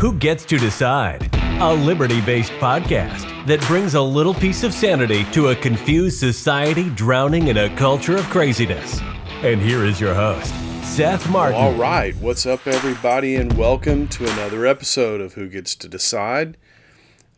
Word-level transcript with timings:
Who 0.00 0.14
Gets 0.14 0.46
to 0.46 0.56
Decide? 0.56 1.28
A 1.60 1.74
liberty 1.74 2.22
based 2.22 2.52
podcast 2.52 3.44
that 3.44 3.60
brings 3.66 3.92
a 3.92 4.00
little 4.00 4.32
piece 4.32 4.62
of 4.62 4.72
sanity 4.72 5.24
to 5.32 5.48
a 5.48 5.54
confused 5.54 6.18
society 6.18 6.88
drowning 6.88 7.48
in 7.48 7.58
a 7.58 7.76
culture 7.76 8.16
of 8.16 8.24
craziness. 8.30 8.98
And 9.42 9.60
here 9.60 9.84
is 9.84 10.00
your 10.00 10.14
host, 10.14 10.54
Seth 10.82 11.28
Martin. 11.28 11.60
All 11.60 11.74
right, 11.74 12.16
what's 12.16 12.46
up, 12.46 12.66
everybody, 12.66 13.36
and 13.36 13.52
welcome 13.58 14.08
to 14.08 14.24
another 14.24 14.64
episode 14.64 15.20
of 15.20 15.34
Who 15.34 15.50
Gets 15.50 15.74
to 15.74 15.86
Decide. 15.86 16.56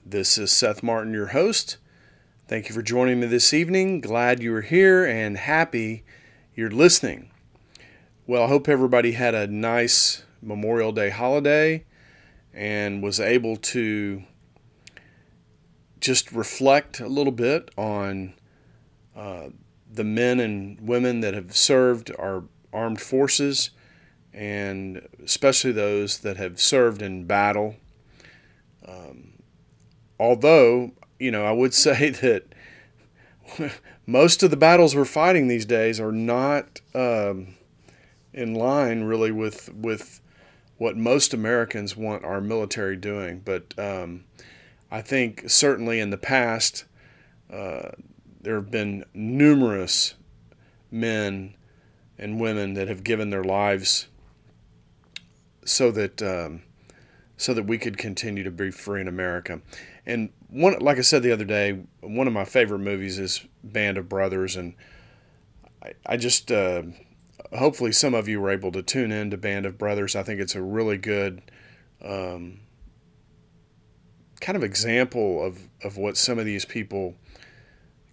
This 0.07 0.39
is 0.39 0.53
Seth 0.53 0.85
Martin, 0.85 1.13
your 1.13 1.27
host. 1.27 1.79
Thank 2.47 2.69
you 2.69 2.77
for 2.77 2.83
joining 2.83 3.19
me 3.19 3.27
this 3.27 3.53
evening. 3.53 4.01
Glad 4.01 4.41
you 4.41 4.55
are 4.55 4.63
here 4.63 5.05
and 5.05 5.37
happy 5.37 6.05
you're 6.55 6.71
listening. 6.71 7.29
Well, 8.25 8.45
I 8.45 8.47
hope 8.47 8.69
everybody 8.69 9.13
had 9.13 9.35
a 9.35 9.49
nice 9.49 10.23
Memorial 10.41 10.93
Day 10.93 11.11
holiday 11.11 11.87
and 12.55 13.03
was 13.03 13.19
able 13.21 13.57
to 13.57 14.23
just 16.01 16.33
reflect 16.33 17.01
a 17.01 17.09
little 17.09 17.33
bit 17.33 17.71
on 17.77 18.35
uh, 19.17 19.49
the 19.91 20.05
men 20.05 20.41
and 20.41 20.81
women 20.81 21.21
that 21.21 21.35
have 21.35 21.55
served 21.57 22.11
our 22.19 22.45
armed 22.73 23.01
forces 23.01 23.71
and 24.35 25.07
especially 25.23 25.73
those 25.73 26.19
that 26.19 26.37
have 26.39 26.61
served 26.61 27.03
in 27.03 27.25
battle. 27.25 27.77
Um, 28.87 29.35
although, 30.19 30.93
you 31.19 31.31
know, 31.31 31.45
I 31.45 31.53
would 31.53 31.75
say 31.87 32.11
that 32.11 32.55
most 34.07 34.43
of 34.43 34.51
the 34.51 34.57
battles 34.57 34.97
we're 34.97 35.05
fighting 35.05 35.49
these 35.49 35.67
days 35.67 36.01
are 36.01 36.13
not 36.13 36.81
um, 36.95 37.55
in 38.33 38.55
line 38.55 39.05
really 39.05 39.31
with 39.31 39.73
with 39.75 40.22
what 40.83 40.97
most 40.97 41.33
Americans 41.33 41.97
want 41.97 42.25
our 42.25 42.41
military 42.41 42.97
doing. 42.97 43.41
But 43.45 43.73
um, 43.79 44.25
I 44.91 45.01
think 45.01 45.49
certainly 45.49 46.01
in 46.01 46.11
the 46.11 46.19
past, 46.19 46.87
uh, 47.53 47.91
there 48.41 48.57
have 48.57 48.73
been 48.73 49.05
numerous 49.15 50.15
men 50.91 51.55
and 52.19 52.41
women 52.41 52.75
that 52.75 52.89
have 52.89 53.05
given 53.05 53.31
their 53.31 53.45
lives 53.45 54.09
so 55.65 55.93
that 55.93 56.21
um, 56.21 56.65
so 57.37 57.55
that 57.55 57.63
we 57.63 57.79
could 57.79 57.97
continue 57.97 58.43
to 58.43 58.51
be 58.51 58.73
free 58.73 59.01
in 59.01 59.07
America. 59.07 59.61
And 60.05 60.31
one, 60.49 60.77
like 60.81 60.99
I 60.99 61.03
said 61.03 61.23
the 61.23 61.31
other 61.31 61.45
day, 61.45 61.85
one 62.01 62.27
of 62.27 62.33
my 62.33 62.45
favorite 62.45 62.81
movies 62.81 63.21
is 63.21 63.47
Band 63.63 63.99
of 63.99 64.09
Brothers, 64.09 64.57
and 64.57 64.75
I, 65.81 65.93
I 66.05 66.17
just 66.17 66.51
uh, 66.51 66.83
hopefully 67.55 67.93
some 67.93 68.15
of 68.15 68.29
you 68.29 68.41
were 68.41 68.51
able 68.51 68.73
to 68.73 68.83
tune 68.83 69.13
in 69.13 69.31
to 69.31 69.37
Band 69.37 69.67
of 69.67 69.79
Brothers. 69.79 70.17
I 70.17 70.23
think 70.23 70.41
it's 70.41 70.55
a 70.55 70.63
really 70.63 70.99
good 70.99 71.43
um, 72.05 72.61
kind 74.41 74.57
of 74.57 74.65
example 74.65 75.45
of, 75.45 75.69
of 75.83 75.97
what 75.97 76.17
some 76.17 76.39
of 76.39 76.45
these 76.45 76.65
people 76.65 77.15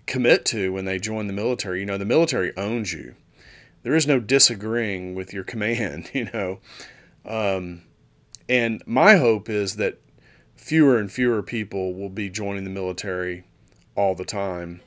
commit 0.05 0.45
to 0.45 0.73
when 0.73 0.85
they 0.85 0.99
join 0.99 1.27
the 1.27 1.33
military. 1.33 1.79
You 1.79 1.85
know, 1.85 1.97
the 1.97 2.05
military 2.05 2.55
owns 2.57 2.93
you. 2.93 3.15
There 3.83 3.95
is 3.95 4.07
no 4.07 4.19
disagreeing 4.19 5.15
with 5.15 5.33
your 5.33 5.43
command, 5.45 6.11
you 6.13 6.29
know. 6.33 6.59
Um, 7.25 7.83
and 8.47 8.81
my 8.85 9.15
hope 9.17 9.49
is 9.49 9.75
that 9.75 9.99
fewer 10.55 10.97
and 10.97 11.11
fewer 11.11 11.41
people 11.41 11.93
will 11.93 12.09
be 12.09 12.29
joining 12.29 12.63
the 12.63 12.69
military 12.69 13.43
all 13.95 14.15
the 14.15 14.25
time 14.25 14.81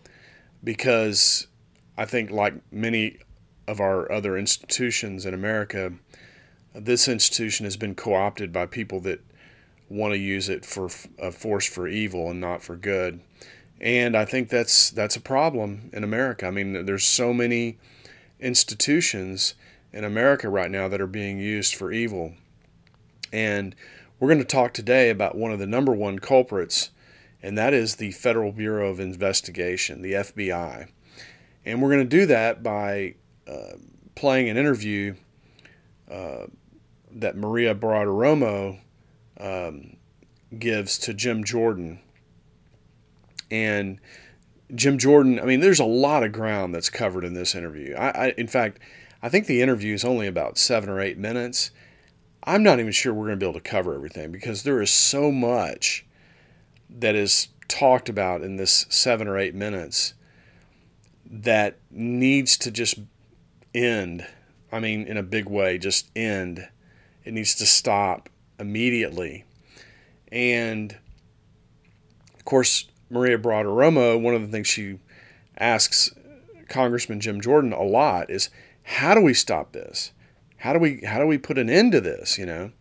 because 0.65 1.47
I 1.97 2.05
think, 2.05 2.31
like 2.31 2.55
many 2.73 3.19
of 3.67 3.81
our 3.81 4.11
other 4.11 4.37
institutions 4.37 5.25
in 5.27 5.35
America, 5.35 5.93
this 6.75 7.09
institution 7.09 7.65
has 7.65 7.77
been 7.77 7.95
co 7.95 8.15
opted 8.15 8.53
by 8.53 8.67
people 8.67 9.01
that 9.01 9.21
want 9.89 10.13
to 10.13 10.19
use 10.19 10.49
it 10.49 10.65
for 10.65 10.89
a 11.19 11.31
force 11.31 11.67
for 11.67 11.87
evil 11.87 12.31
and 12.31 12.41
not 12.41 12.63
for 12.63 12.77
good. 12.77 13.21
And 13.81 14.17
I 14.17 14.25
think 14.25 14.49
that's 14.49 14.91
that's 14.91 15.17
a 15.17 15.21
problem 15.21 15.91
in 15.93 16.05
America. 16.05 16.47
I 16.47 16.51
mean, 16.51 16.87
there's 16.87 17.05
so 17.05 17.35
many 17.35 17.79
institutions 18.41 19.55
in 19.93 20.05
America 20.05 20.49
right 20.49 20.71
now 20.71 20.89
that 20.89 21.01
are 21.01 21.07
being 21.07 21.39
used 21.39 21.75
for 21.75 21.93
evil. 21.93 22.35
And 23.33 23.75
we're 24.19 24.29
going 24.29 24.39
to 24.39 24.45
talk 24.45 24.73
today 24.73 25.11
about 25.11 25.37
one 25.37 25.53
of 25.53 25.59
the 25.59 25.67
number 25.67 25.93
one 25.93 26.19
culprits, 26.19 26.91
and 27.43 27.59
that 27.59 27.75
is 27.75 27.97
the 27.97 28.13
Federal 28.13 28.53
Bureau 28.53 28.89
of 28.89 29.01
Investigation, 29.01 30.01
the 30.03 30.13
FBI. 30.13 30.89
And 31.65 31.83
we're 31.83 31.91
going 31.91 32.09
to 32.09 32.17
do 32.17 32.27
that 32.27 32.63
by 32.63 33.15
playing 34.15 34.49
an 34.49 34.57
interview 34.57 35.15
uh, 36.11 36.47
that 37.11 37.37
Maria 37.37 37.75
Bartiromo 37.75 38.79
um, 39.41 39.97
gives 40.59 40.99
to 40.99 41.15
Jim 41.15 41.45
Jordan. 41.45 42.01
And 43.51 44.01
Jim 44.75 44.99
Jordan, 44.99 45.39
I 45.41 45.45
mean, 45.45 45.61
there's 45.61 45.81
a 45.81 45.85
lot 45.85 46.23
of 46.23 46.33
ground 46.33 46.75
that's 46.75 46.89
covered 46.91 47.25
in 47.25 47.35
this 47.35 47.55
interview. 47.55 47.95
I, 47.95 48.09
I, 48.09 48.35
in 48.39 48.47
fact, 48.47 48.79
I 49.23 49.29
think 49.29 49.47
the 49.47 49.63
interview 49.63 49.95
is 49.95 50.05
only 50.05 50.27
about 50.27 50.59
seven 50.59 50.89
or 50.89 51.01
eight 51.01 51.19
minutes. 51.19 51.71
I'm 52.45 52.63
not 52.63 52.81
even 52.81 52.93
sure 52.93 53.13
we're 53.13 53.27
going 53.27 53.39
to 53.39 53.45
be 53.45 53.49
able 53.49 53.61
to 53.61 53.69
cover 53.69 53.95
everything 53.95 54.33
because 54.33 54.63
there 54.63 54.81
is 54.81 54.91
so 54.91 55.31
much 55.31 56.07
that 56.91 57.15
is 57.15 57.49
talked 57.69 58.09
about 58.09 58.43
in 58.43 58.57
this 58.57 58.87
seven 58.89 59.29
or 59.29 59.39
eight 59.39 59.55
minutes 59.55 60.15
that 61.25 61.79
needs 61.91 62.57
to 62.59 62.71
just 62.71 62.99
end. 63.75 64.27
I 64.71 64.81
mean, 64.81 65.07
in 65.07 65.17
a 65.17 65.23
big 65.23 65.49
way, 65.49 65.79
just 65.79 66.11
end. 66.17 66.69
It 67.25 67.35
needs 67.35 67.55
to 67.57 67.67
stop 67.67 68.29
immediately. 68.59 69.45
And 70.31 70.97
of 72.35 72.45
course, 72.45 72.87
Maria 73.11 73.39
Bartiromo, 73.39 74.21
one 74.21 74.35
of 74.35 74.43
the 74.43 74.49
things 74.49 74.67
she 74.67 74.99
asks 75.59 76.11
Congressman 76.69 77.21
Jim 77.21 77.41
Jordan 77.41 77.73
a 77.73 77.83
lot 77.83 78.31
is 78.31 78.49
how 78.83 79.15
do 79.15 79.21
we 79.21 79.35
stop 79.35 79.73
this? 79.73 80.13
How 80.57 80.73
do 80.73 80.79
we 80.79 81.03
how 81.05 81.19
do 81.19 81.27
we 81.27 81.39
put 81.39 81.59
an 81.59 81.69
end 81.69 81.93
to 81.93 82.01
this? 82.01 82.39
You 82.39 82.47
know, 82.47 82.73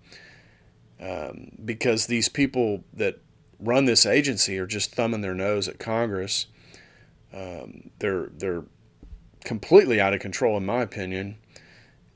um, 1.00 1.52
because 1.64 2.08
these 2.08 2.30
people 2.30 2.84
that 2.94 3.20
run 3.60 3.86
this 3.86 4.06
agency 4.06 4.58
are 4.58 4.68
just 4.68 4.96
thumbing 4.96 5.22
their 5.22 5.36
nose 5.36 5.68
at 5.68 5.80
Congress. 5.80 6.48
Um, 7.34 7.92
they're 8.00 8.30
they're 8.38 8.64
completely 9.44 10.00
out 10.00 10.14
of 10.14 10.20
control, 10.20 10.58
in 10.58 10.66
my 10.66 10.82
opinion. 10.82 11.38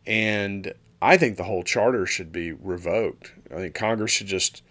And 0.05 0.73
I 1.01 1.17
think 1.17 1.37
the 1.37 1.43
whole 1.43 1.63
charter 1.63 2.05
should 2.05 2.31
be 2.31 2.51
revoked. 2.51 3.33
I 3.51 3.55
think 3.55 3.75
Congress 3.75 4.11
should 4.11 4.27
just 4.27 4.61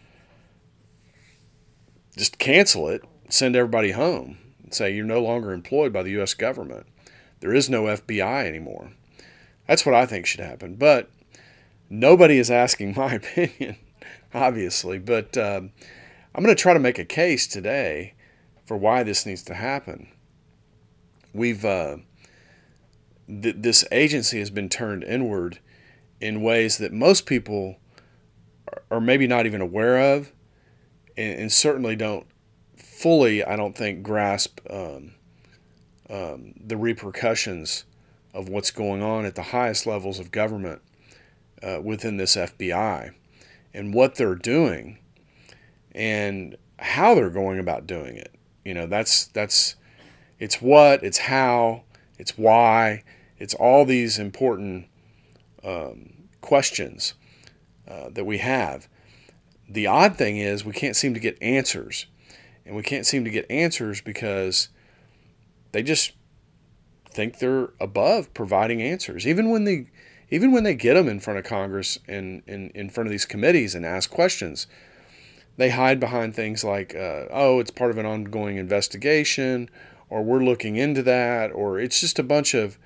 just 2.17 2.39
cancel 2.39 2.89
it, 2.89 3.03
send 3.29 3.57
everybody 3.57 3.91
home, 3.91 4.39
and 4.63 4.73
say 4.73 4.95
you're 4.95 5.05
no 5.05 5.21
longer 5.21 5.53
employed 5.53 5.93
by 5.93 6.03
the 6.03 6.13
U.S. 6.13 6.35
government. 6.35 6.87
There 7.41 7.53
is 7.53 7.69
no 7.69 7.85
FBI 7.85 8.47
anymore. 8.47 8.93
That's 9.67 9.85
what 9.85 9.95
I 9.95 10.07
think 10.07 10.27
should 10.27 10.41
happen. 10.41 10.77
But 10.77 11.11
nobody 11.91 12.39
is 12.39 12.51
asking 12.51 12.95
my 12.97 13.15
opinion, 13.15 13.77
obviously. 14.33 14.99
But 14.99 15.37
um, 15.37 15.73
I'm 16.35 16.45
going 16.45 16.55
to 16.55 16.61
try 16.61 16.73
to 16.73 16.79
make 16.79 16.99
a 16.99 17.05
case 17.05 17.47
today 17.47 18.15
for 18.65 18.77
why 18.77 19.03
this 19.03 19.27
needs 19.27 19.43
to 19.45 19.55
happen. 19.55 20.09
We've 21.33 21.65
uh, 21.65 21.97
th- 23.29 23.57
this 23.59 23.85
agency 23.93 24.39
has 24.39 24.51
been 24.51 24.69
turned 24.69 25.05
inward 25.05 25.59
in 26.21 26.43
ways 26.43 26.79
that 26.79 26.93
most 26.93 27.27
people 27.27 27.77
are 28.91 29.01
maybe 29.01 29.27
not 29.27 29.47
even 29.47 29.61
aware 29.61 30.15
of, 30.15 30.33
and, 31.17 31.39
and 31.39 31.53
certainly 31.53 31.97
don't 31.97 32.27
fully, 32.77 33.45
I 33.45 33.57
don't 33.57 33.77
think, 33.77 34.03
grasp 34.03 34.61
um, 34.71 35.15
um, 36.09 36.55
the 36.65 36.77
repercussions 36.77 37.85
of 38.33 38.49
what's 38.49 38.71
going 38.71 39.03
on 39.03 39.25
at 39.25 39.35
the 39.35 39.43
highest 39.43 39.87
levels 39.87 40.19
of 40.19 40.31
government 40.31 40.83
uh, 41.63 41.81
within 41.83 42.17
this 42.17 42.37
FBI 42.37 43.13
and 43.73 43.95
what 43.95 44.17
they're 44.17 44.35
doing 44.35 44.99
and 45.93 46.57
how 46.79 47.15
they're 47.15 47.31
going 47.31 47.59
about 47.59 47.87
doing 47.87 48.17
it. 48.17 48.35
You 48.65 48.75
know, 48.75 48.87
that's 48.87 49.27
that's 49.27 49.77
it's 50.39 50.61
what, 50.61 51.03
it's 51.03 51.19
how, 51.19 51.85
it's 52.19 52.37
why, 52.39 53.03
it's 53.39 53.55
all 53.55 53.85
these 53.85 54.19
important 54.19 54.87
um, 55.65 56.13
questions 56.41 57.15
uh, 57.89 58.09
that 58.11 58.25
we 58.25 58.39
have. 58.39 58.89
The 59.69 59.87
odd 59.87 60.17
thing 60.17 60.39
is 60.39 60.65
we 60.65 60.73
can't 60.73 60.97
seem 60.97 61.15
to 61.15 61.21
get 61.21 61.43
answers, 61.43 62.07
and 62.67 62.77
we 62.77 62.83
can't 62.83 63.07
seem 63.07 63.25
to 63.25 63.31
get 63.31 63.51
answers 63.51 64.01
because 64.01 64.69
they 65.73 65.83
just 65.83 66.13
think 67.11 67.39
they're 67.39 67.71
above 67.81 68.33
providing 68.35 68.83
answers, 68.83 69.27
even 69.27 69.51
when 69.51 69.65
they 69.65 69.87
even 70.31 70.53
when 70.53 70.65
they 70.65 70.75
get 70.75 70.95
them 70.95 71.09
in 71.09 71.21
front 71.21 71.39
of 71.39 71.45
Congress 71.45 71.99
and 72.09 72.43
in, 72.47 72.71
in 72.71 72.91
front 72.91 73.07
of 73.07 73.11
these 73.11 73.25
committees 73.25 73.75
and 73.75 73.85
ask 73.85 74.11
questions. 74.11 74.67
They 75.57 75.71
hide 75.71 76.01
behind 76.01 76.35
things 76.35 76.65
like, 76.65 76.95
uh, 76.97 77.27
oh, 77.31 77.61
it's 77.61 77.71
part 77.71 77.93
of 77.93 77.99
an 77.99 78.07
ongoing 78.07 78.57
investigation, 78.57 79.71
or 80.09 80.23
we're 80.23 80.45
looking 80.45 80.77
into 80.77 81.03
that, 81.03 81.53
or 81.53 81.79
it's 81.79 82.01
just 82.01 82.19
a 82.19 82.23
bunch 82.23 82.55
of 82.55 82.79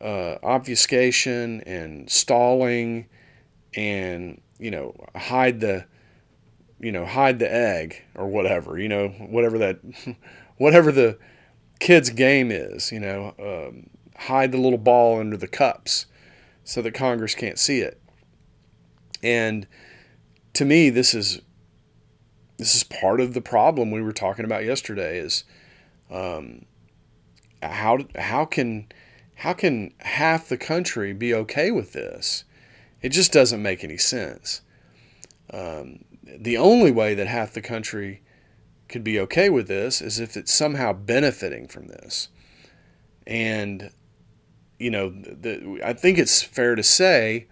uh, 0.00 0.36
obfuscation 0.42 1.60
and 1.62 2.10
stalling 2.10 3.06
and, 3.74 4.40
you 4.58 4.70
know, 4.70 4.94
hide 5.14 5.60
the 5.60 5.84
you 6.80 6.92
know, 6.92 7.04
hide 7.04 7.38
the 7.38 7.52
egg 7.52 8.04
or 8.14 8.26
whatever, 8.28 8.78
you 8.78 8.88
know, 8.88 9.08
whatever 9.08 9.58
that, 9.58 9.80
whatever 10.58 10.92
the 10.92 11.18
kid's 11.80 12.10
game 12.10 12.50
is, 12.50 12.92
you 12.92 13.00
know, 13.00 13.34
um, 13.38 13.90
hide 14.16 14.52
the 14.52 14.58
little 14.58 14.78
ball 14.78 15.18
under 15.18 15.36
the 15.36 15.48
cups 15.48 16.06
so 16.64 16.82
that 16.82 16.94
Congress 16.94 17.34
can't 17.34 17.58
see 17.58 17.80
it. 17.80 18.00
And 19.22 19.66
to 20.54 20.64
me, 20.64 20.90
this 20.90 21.14
is 21.14 21.40
this 22.58 22.74
is 22.74 22.82
part 22.82 23.20
of 23.20 23.34
the 23.34 23.40
problem 23.40 23.90
we 23.90 24.02
were 24.02 24.12
talking 24.12 24.44
about 24.44 24.64
yesterday. 24.64 25.18
Is 25.18 25.44
um, 26.10 26.64
how 27.62 27.98
how 28.16 28.44
can 28.44 28.86
how 29.34 29.52
can 29.52 29.92
half 30.00 30.48
the 30.48 30.56
country 30.56 31.12
be 31.12 31.34
okay 31.34 31.70
with 31.70 31.92
this? 31.92 32.44
It 33.02 33.10
just 33.10 33.32
doesn't 33.32 33.62
make 33.62 33.84
any 33.84 33.98
sense. 33.98 34.62
Um, 35.52 36.04
the 36.22 36.56
only 36.56 36.90
way 36.90 37.14
that 37.14 37.26
half 37.26 37.52
the 37.52 37.62
country 37.62 38.22
could 38.88 39.04
be 39.04 39.20
okay 39.20 39.48
with 39.48 39.68
this 39.68 40.00
is 40.00 40.18
if 40.18 40.36
it's 40.36 40.52
somehow 40.52 40.92
benefiting 40.92 41.68
from 41.68 41.86
this. 41.86 42.28
And, 43.26 43.90
you 44.78 44.90
know, 44.90 45.10
the, 45.10 45.80
I 45.84 45.92
think 45.92 46.18
it's 46.18 46.42
fair 46.42 46.74
to 46.74 46.82
say 46.82 47.46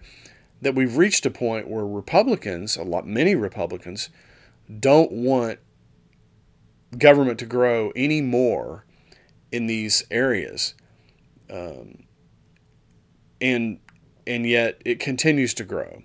that 0.61 0.75
we've 0.75 0.97
reached 0.97 1.25
a 1.25 1.31
point 1.31 1.67
where 1.67 1.85
Republicans, 1.85 2.75
a 2.75 2.83
lot, 2.83 3.05
many 3.05 3.35
Republicans, 3.35 4.09
don't 4.79 5.11
want 5.11 5.59
government 6.97 7.39
to 7.39 7.45
grow 7.45 7.91
any 7.95 8.21
more 8.21 8.85
in 9.51 9.67
these 9.67 10.03
areas. 10.11 10.73
Um, 11.49 12.03
and 13.39 13.79
and 14.25 14.45
yet 14.45 14.81
it 14.83 14.99
continues 14.99 15.53
to 15.55 15.63
grow. 15.63 16.03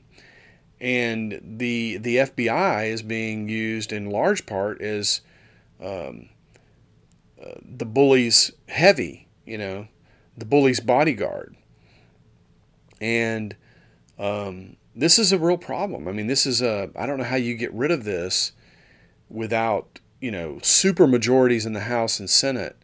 And 0.80 1.40
the 1.42 1.98
the 1.98 2.16
FBI 2.16 2.88
is 2.88 3.02
being 3.02 3.48
used 3.48 3.92
in 3.92 4.10
large 4.10 4.46
part 4.46 4.80
as 4.80 5.20
um, 5.80 6.28
uh, 7.40 7.54
the 7.62 7.84
bully's 7.84 8.52
heavy, 8.68 9.28
you 9.44 9.58
know, 9.58 9.88
the 10.36 10.44
bully's 10.44 10.80
bodyguard. 10.80 11.56
And 13.00 13.56
um, 14.18 14.76
this 14.94 15.18
is 15.18 15.32
a 15.32 15.38
real 15.38 15.58
problem. 15.58 16.06
I 16.06 16.12
mean, 16.12 16.26
this 16.26 16.46
is 16.46 16.62
a 16.62 16.90
I 16.96 17.06
don't 17.06 17.18
know 17.18 17.24
how 17.24 17.36
you 17.36 17.54
get 17.56 17.72
rid 17.72 17.90
of 17.90 18.04
this 18.04 18.52
without 19.28 20.00
you 20.22 20.30
know 20.30 20.60
super 20.62 21.06
majorities 21.06 21.66
in 21.66 21.72
the 21.72 21.80
House 21.80 22.20
and 22.20 22.30
Senate 22.30 22.76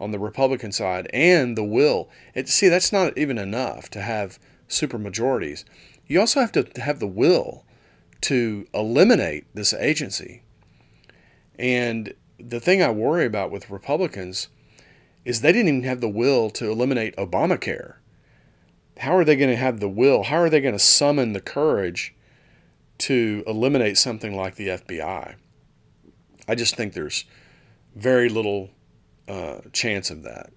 on 0.00 0.10
the 0.10 0.18
Republican 0.18 0.72
side 0.72 1.08
and 1.12 1.56
the 1.56 1.62
will. 1.62 2.08
It, 2.34 2.48
see, 2.48 2.68
that's 2.68 2.92
not 2.92 3.16
even 3.16 3.36
enough 3.36 3.90
to 3.90 4.00
have 4.00 4.38
super 4.66 4.98
majorities. 4.98 5.64
You 6.06 6.18
also 6.18 6.40
have 6.40 6.52
to 6.52 6.66
have 6.80 6.98
the 6.98 7.06
will 7.06 7.64
to 8.22 8.66
eliminate 8.72 9.44
this 9.54 9.74
agency. 9.74 10.42
And 11.58 12.14
the 12.38 12.60
thing 12.60 12.82
I 12.82 12.90
worry 12.90 13.26
about 13.26 13.50
with 13.50 13.70
Republicans 13.70 14.48
is 15.24 15.40
they 15.42 15.52
didn't 15.52 15.68
even 15.68 15.82
have 15.82 16.00
the 16.00 16.08
will 16.08 16.48
to 16.50 16.70
eliminate 16.70 17.16
Obamacare. 17.16 17.96
How 18.98 19.14
are 19.14 19.24
they 19.24 19.36
going 19.36 19.50
to 19.50 19.56
have 19.56 19.80
the 19.80 19.88
will? 19.88 20.24
How 20.24 20.38
are 20.38 20.48
they 20.48 20.60
going 20.60 20.74
to 20.74 20.78
summon 20.78 21.34
the 21.34 21.40
courage 21.40 22.14
to 22.98 23.44
eliminate 23.46 23.98
something 23.98 24.34
like 24.34 24.54
the 24.54 24.68
FBI? 24.68 25.34
I 26.48 26.54
just 26.54 26.76
think 26.76 26.94
there's 26.94 27.26
very 27.94 28.30
little 28.30 28.70
uh, 29.28 29.58
chance 29.72 30.10
of 30.10 30.22
that. 30.22 30.50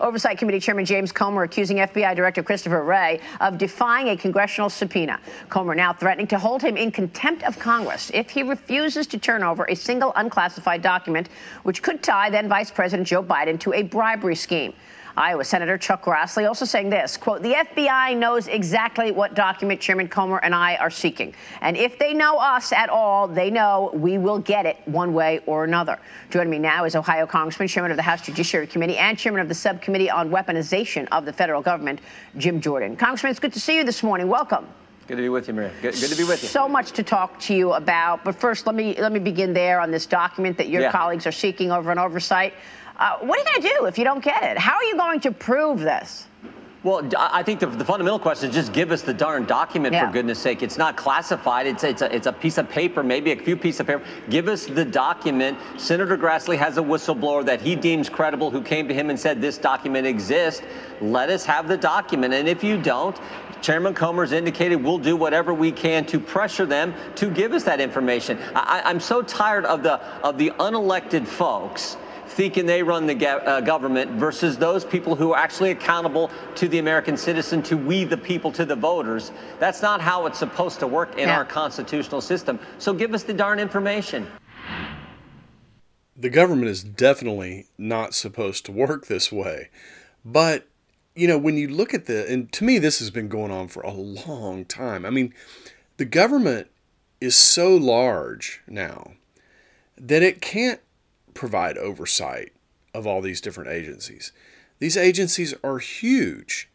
Oversight 0.00 0.38
Committee 0.38 0.58
Chairman 0.60 0.86
James 0.86 1.12
Comer 1.12 1.42
accusing 1.42 1.76
FBI 1.76 2.16
Director 2.16 2.42
Christopher 2.42 2.82
Wray 2.82 3.20
of 3.40 3.58
defying 3.58 4.08
a 4.08 4.16
congressional 4.16 4.70
subpoena. 4.70 5.20
Comer 5.50 5.74
now 5.74 5.92
threatening 5.92 6.26
to 6.28 6.38
hold 6.38 6.62
him 6.62 6.78
in 6.78 6.90
contempt 6.90 7.42
of 7.42 7.58
Congress 7.58 8.10
if 8.14 8.30
he 8.30 8.42
refuses 8.42 9.06
to 9.08 9.18
turn 9.18 9.42
over 9.42 9.66
a 9.68 9.74
single 9.74 10.12
unclassified 10.16 10.80
document, 10.80 11.28
which 11.64 11.82
could 11.82 12.02
tie 12.02 12.30
then 12.30 12.48
Vice 12.48 12.70
President 12.70 13.06
Joe 13.06 13.22
Biden 13.22 13.60
to 13.60 13.74
a 13.74 13.82
bribery 13.82 14.34
scheme. 14.34 14.72
Iowa 15.16 15.44
Senator 15.44 15.76
Chuck 15.76 16.04
Grassley 16.04 16.48
also 16.48 16.64
saying 16.64 16.90
this, 16.90 17.16
quote, 17.16 17.42
the 17.42 17.52
FBI 17.52 18.16
knows 18.16 18.48
exactly 18.48 19.12
what 19.12 19.34
document 19.34 19.80
Chairman 19.80 20.08
Comer 20.08 20.38
and 20.38 20.54
I 20.54 20.76
are 20.76 20.90
seeking. 20.90 21.34
And 21.60 21.76
if 21.76 21.98
they 21.98 22.14
know 22.14 22.38
us 22.38 22.72
at 22.72 22.88
all, 22.88 23.28
they 23.28 23.50
know 23.50 23.90
we 23.94 24.18
will 24.18 24.38
get 24.38 24.64
it 24.64 24.78
one 24.86 25.12
way 25.12 25.40
or 25.46 25.64
another. 25.64 25.98
Joining 26.30 26.50
me 26.50 26.58
now 26.58 26.84
is 26.84 26.96
Ohio 26.96 27.26
Congressman, 27.26 27.68
Chairman 27.68 27.90
of 27.90 27.96
the 27.96 28.02
House 28.02 28.22
Judiciary 28.22 28.66
Committee, 28.66 28.96
and 28.96 29.18
Chairman 29.18 29.40
of 29.42 29.48
the 29.48 29.54
Subcommittee 29.54 30.10
on 30.10 30.30
Weaponization 30.30 31.06
of 31.12 31.24
the 31.24 31.32
Federal 31.32 31.60
Government, 31.60 32.00
Jim 32.38 32.60
Jordan. 32.60 32.96
Congressman, 32.96 33.30
it's 33.30 33.40
good 33.40 33.52
to 33.52 33.60
see 33.60 33.76
you 33.76 33.84
this 33.84 34.02
morning. 34.02 34.28
Welcome. 34.28 34.66
Good 35.12 35.16
to 35.16 35.22
be 35.24 35.28
with 35.28 35.46
you, 35.46 35.52
Maria. 35.52 35.70
Good, 35.82 35.92
good, 35.92 36.08
to 36.08 36.16
be 36.16 36.24
with 36.24 36.42
you. 36.42 36.48
So 36.48 36.66
much 36.66 36.92
to 36.92 37.02
talk 37.02 37.38
to 37.40 37.54
you 37.54 37.74
about, 37.74 38.24
but 38.24 38.34
first, 38.34 38.64
let 38.64 38.74
me 38.74 38.98
let 38.98 39.12
me 39.12 39.18
begin 39.18 39.52
there 39.52 39.78
on 39.78 39.90
this 39.90 40.06
document 40.06 40.56
that 40.56 40.70
your 40.70 40.80
yeah. 40.80 40.90
colleagues 40.90 41.26
are 41.26 41.32
seeking 41.32 41.70
over 41.70 41.92
an 41.92 41.98
oversight. 41.98 42.54
Uh, 42.96 43.18
what 43.18 43.38
are 43.38 43.42
you 43.42 43.44
going 43.44 43.60
to 43.60 43.78
do 43.78 43.84
if 43.84 43.98
you 43.98 44.04
don't 44.04 44.24
get 44.24 44.42
it? 44.42 44.56
How 44.56 44.72
are 44.76 44.84
you 44.84 44.96
going 44.96 45.20
to 45.20 45.30
prove 45.30 45.80
this? 45.80 46.26
Well, 46.84 47.08
I 47.16 47.44
think 47.44 47.60
the, 47.60 47.66
the, 47.66 47.84
fundamental 47.84 48.18
question 48.18 48.48
is 48.48 48.56
just 48.56 48.72
give 48.72 48.90
us 48.90 49.02
the 49.02 49.14
darn 49.14 49.44
document 49.44 49.94
yeah. 49.94 50.04
for 50.04 50.12
goodness 50.12 50.40
sake. 50.40 50.64
It's 50.64 50.76
not 50.76 50.96
classified. 50.96 51.68
It's 51.68 51.84
it's 51.84 52.02
a, 52.02 52.12
it's 52.12 52.26
a 52.26 52.32
piece 52.32 52.58
of 52.58 52.68
paper, 52.68 53.04
maybe 53.04 53.30
a 53.30 53.36
few 53.36 53.56
pieces 53.56 53.80
of 53.80 53.86
paper. 53.86 54.02
Give 54.30 54.48
us 54.48 54.66
the 54.66 54.84
document. 54.84 55.58
Senator 55.76 56.18
Grassley 56.18 56.58
has 56.58 56.78
a 56.78 56.80
whistleblower 56.80 57.44
that 57.46 57.60
he 57.60 57.76
deems 57.76 58.08
credible 58.08 58.50
who 58.50 58.60
came 58.60 58.88
to 58.88 58.94
him 58.94 59.10
and 59.10 59.20
said 59.20 59.40
this 59.40 59.58
document 59.58 60.08
exists. 60.08 60.62
Let 61.00 61.30
us 61.30 61.44
have 61.44 61.68
the 61.68 61.76
document. 61.76 62.34
And 62.34 62.48
if 62.48 62.64
you 62.64 62.82
don't, 62.82 63.16
Chairman 63.60 63.94
Comer's 63.94 64.32
indicated 64.32 64.82
we'll 64.82 64.98
do 64.98 65.14
whatever 65.14 65.54
we 65.54 65.70
can 65.70 66.04
to 66.06 66.18
pressure 66.18 66.66
them 66.66 66.94
to 67.14 67.30
give 67.30 67.52
us 67.52 67.62
that 67.62 67.80
information. 67.80 68.40
I, 68.56 68.82
I'm 68.84 68.98
so 68.98 69.22
tired 69.22 69.66
of 69.66 69.84
the 69.84 70.00
of 70.24 70.36
the 70.36 70.50
unelected 70.58 71.28
folks 71.28 71.96
thinking 72.32 72.66
they 72.66 72.82
run 72.82 73.06
the 73.06 73.28
uh, 73.28 73.60
government 73.60 74.10
versus 74.12 74.56
those 74.56 74.84
people 74.84 75.14
who 75.14 75.32
are 75.32 75.38
actually 75.38 75.70
accountable 75.70 76.30
to 76.56 76.68
the 76.68 76.78
American 76.78 77.16
citizen, 77.16 77.62
to 77.62 77.76
we 77.76 78.04
the 78.04 78.16
people, 78.16 78.50
to 78.52 78.64
the 78.64 78.74
voters. 78.74 79.30
That's 79.58 79.82
not 79.82 80.00
how 80.00 80.26
it's 80.26 80.38
supposed 80.38 80.80
to 80.80 80.86
work 80.86 81.12
in 81.12 81.28
yeah. 81.28 81.36
our 81.36 81.44
constitutional 81.44 82.20
system. 82.20 82.58
So 82.78 82.92
give 82.92 83.14
us 83.14 83.22
the 83.22 83.34
darn 83.34 83.58
information. 83.58 84.26
The 86.16 86.30
government 86.30 86.68
is 86.68 86.82
definitely 86.82 87.66
not 87.78 88.14
supposed 88.14 88.64
to 88.66 88.72
work 88.72 89.06
this 89.06 89.30
way. 89.32 89.70
But, 90.24 90.68
you 91.14 91.26
know, 91.26 91.38
when 91.38 91.56
you 91.56 91.68
look 91.68 91.94
at 91.94 92.06
the, 92.06 92.30
and 92.30 92.52
to 92.52 92.64
me, 92.64 92.78
this 92.78 92.98
has 93.00 93.10
been 93.10 93.28
going 93.28 93.50
on 93.50 93.68
for 93.68 93.82
a 93.82 93.92
long 93.92 94.64
time. 94.64 95.04
I 95.04 95.10
mean, 95.10 95.34
the 95.96 96.04
government 96.04 96.68
is 97.20 97.36
so 97.36 97.74
large 97.76 98.62
now 98.66 99.12
that 99.96 100.22
it 100.22 100.40
can't 100.40 100.80
provide 101.34 101.78
oversight 101.78 102.52
of 102.94 103.06
all 103.06 103.20
these 103.20 103.40
different 103.40 103.70
agencies. 103.70 104.32
These 104.78 104.96
agencies 104.96 105.54
are 105.62 105.78
huge 105.78 106.68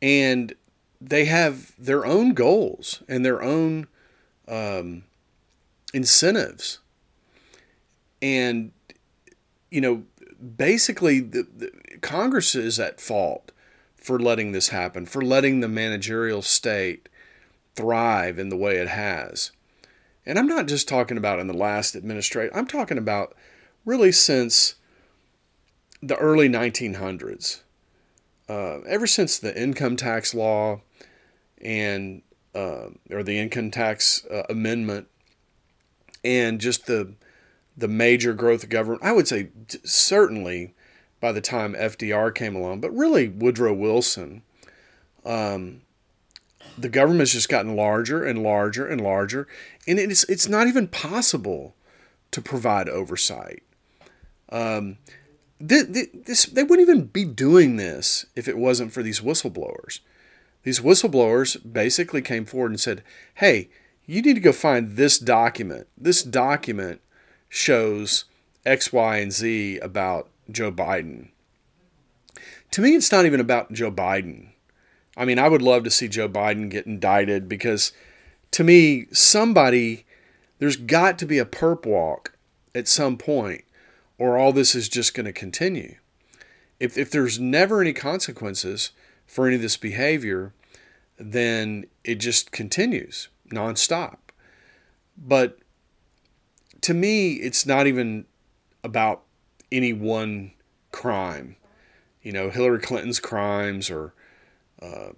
and 0.00 0.54
they 1.00 1.24
have 1.24 1.72
their 1.78 2.04
own 2.04 2.34
goals 2.34 3.02
and 3.08 3.24
their 3.24 3.42
own 3.42 3.86
um, 4.48 5.04
incentives. 5.92 6.78
And, 8.20 8.72
you 9.70 9.80
know, 9.80 10.04
basically, 10.56 11.20
the, 11.20 11.46
the, 11.56 11.70
Congress 12.00 12.54
is 12.54 12.78
at 12.78 13.00
fault 13.00 13.52
for 13.96 14.18
letting 14.18 14.52
this 14.52 14.68
happen, 14.68 15.06
for 15.06 15.22
letting 15.22 15.60
the 15.60 15.68
managerial 15.68 16.42
state 16.42 17.08
thrive 17.74 18.38
in 18.38 18.48
the 18.48 18.56
way 18.56 18.76
it 18.76 18.88
has. 18.88 19.52
And 20.24 20.38
I'm 20.38 20.46
not 20.46 20.68
just 20.68 20.88
talking 20.88 21.16
about 21.16 21.40
in 21.40 21.46
the 21.46 21.56
last 21.56 21.96
administration, 21.96 22.56
I'm 22.56 22.66
talking 22.66 22.98
about 22.98 23.34
really 23.84 24.12
since 24.12 24.76
the 26.02 26.16
early 26.16 26.48
1900s. 26.48 27.60
Uh, 28.48 28.80
ever 28.86 29.06
since 29.06 29.38
the 29.38 29.60
income 29.60 29.96
tax 29.96 30.34
law 30.34 30.80
and 31.60 32.22
uh, 32.54 32.88
or 33.10 33.22
the 33.22 33.38
income 33.38 33.70
tax 33.70 34.26
uh, 34.26 34.42
amendment 34.50 35.08
and 36.24 36.60
just 36.60 36.86
the 36.86 37.14
the 37.76 37.88
major 37.88 38.34
growth 38.34 38.64
of 38.64 38.68
government, 38.68 39.02
I 39.02 39.12
would 39.12 39.26
say 39.26 39.48
certainly 39.84 40.74
by 41.20 41.32
the 41.32 41.40
time 41.40 41.72
FDR 41.74 42.34
came 42.34 42.54
along, 42.54 42.80
but 42.80 42.94
really 42.94 43.28
Woodrow 43.28 43.72
Wilson, 43.72 44.42
um, 45.24 45.80
the 46.76 46.88
government's 46.88 47.32
just 47.32 47.48
gotten 47.48 47.74
larger 47.76 48.24
and 48.24 48.42
larger 48.42 48.86
and 48.86 49.00
larger, 49.00 49.46
and 49.86 49.98
it's 49.98 50.24
it's 50.24 50.48
not 50.48 50.66
even 50.66 50.88
possible 50.88 51.74
to 52.32 52.42
provide 52.42 52.88
oversight. 52.88 53.62
Um, 54.52 54.98
this, 55.58 56.46
they 56.46 56.62
wouldn't 56.62 56.88
even 56.88 57.06
be 57.06 57.24
doing 57.24 57.76
this 57.76 58.26
if 58.36 58.46
it 58.46 58.58
wasn't 58.58 58.92
for 58.92 59.02
these 59.02 59.20
whistleblowers. 59.20 60.00
These 60.62 60.80
whistleblowers 60.80 61.56
basically 61.72 62.22
came 62.22 62.44
forward 62.44 62.72
and 62.72 62.80
said, 62.80 63.02
hey, 63.34 63.68
you 64.06 64.22
need 64.22 64.34
to 64.34 64.40
go 64.40 64.52
find 64.52 64.92
this 64.92 65.18
document. 65.18 65.88
This 65.96 66.22
document 66.22 67.00
shows 67.48 68.26
X, 68.64 68.92
Y, 68.92 69.16
and 69.16 69.32
Z 69.32 69.78
about 69.78 70.28
Joe 70.50 70.70
Biden. 70.70 71.28
To 72.72 72.80
me, 72.80 72.94
it's 72.94 73.12
not 73.12 73.26
even 73.26 73.40
about 73.40 73.72
Joe 73.72 73.90
Biden. 73.90 74.50
I 75.16 75.24
mean, 75.24 75.38
I 75.38 75.48
would 75.48 75.62
love 75.62 75.84
to 75.84 75.90
see 75.90 76.08
Joe 76.08 76.28
Biden 76.28 76.70
get 76.70 76.86
indicted 76.86 77.48
because 77.48 77.92
to 78.52 78.64
me, 78.64 79.06
somebody, 79.12 80.04
there's 80.58 80.76
got 80.76 81.18
to 81.18 81.26
be 81.26 81.38
a 81.38 81.44
perp 81.44 81.86
walk 81.86 82.36
at 82.74 82.88
some 82.88 83.16
point, 83.16 83.64
or 84.22 84.38
all 84.38 84.52
this 84.52 84.76
is 84.76 84.88
just 84.88 85.14
going 85.14 85.26
to 85.26 85.32
continue. 85.32 85.96
If, 86.78 86.96
if 86.96 87.10
there's 87.10 87.40
never 87.40 87.80
any 87.80 87.92
consequences 87.92 88.92
for 89.26 89.48
any 89.48 89.56
of 89.56 89.62
this 89.62 89.76
behavior, 89.76 90.52
then 91.18 91.86
it 92.04 92.20
just 92.20 92.52
continues 92.52 93.30
nonstop. 93.52 94.18
But 95.18 95.58
to 96.82 96.94
me, 96.94 97.32
it's 97.32 97.66
not 97.66 97.88
even 97.88 98.26
about 98.84 99.22
any 99.72 99.92
one 99.92 100.52
crime. 100.92 101.56
You 102.22 102.30
know, 102.30 102.48
Hillary 102.48 102.78
Clinton's 102.78 103.18
crimes 103.18 103.90
or 103.90 104.14
uh, 104.80 105.14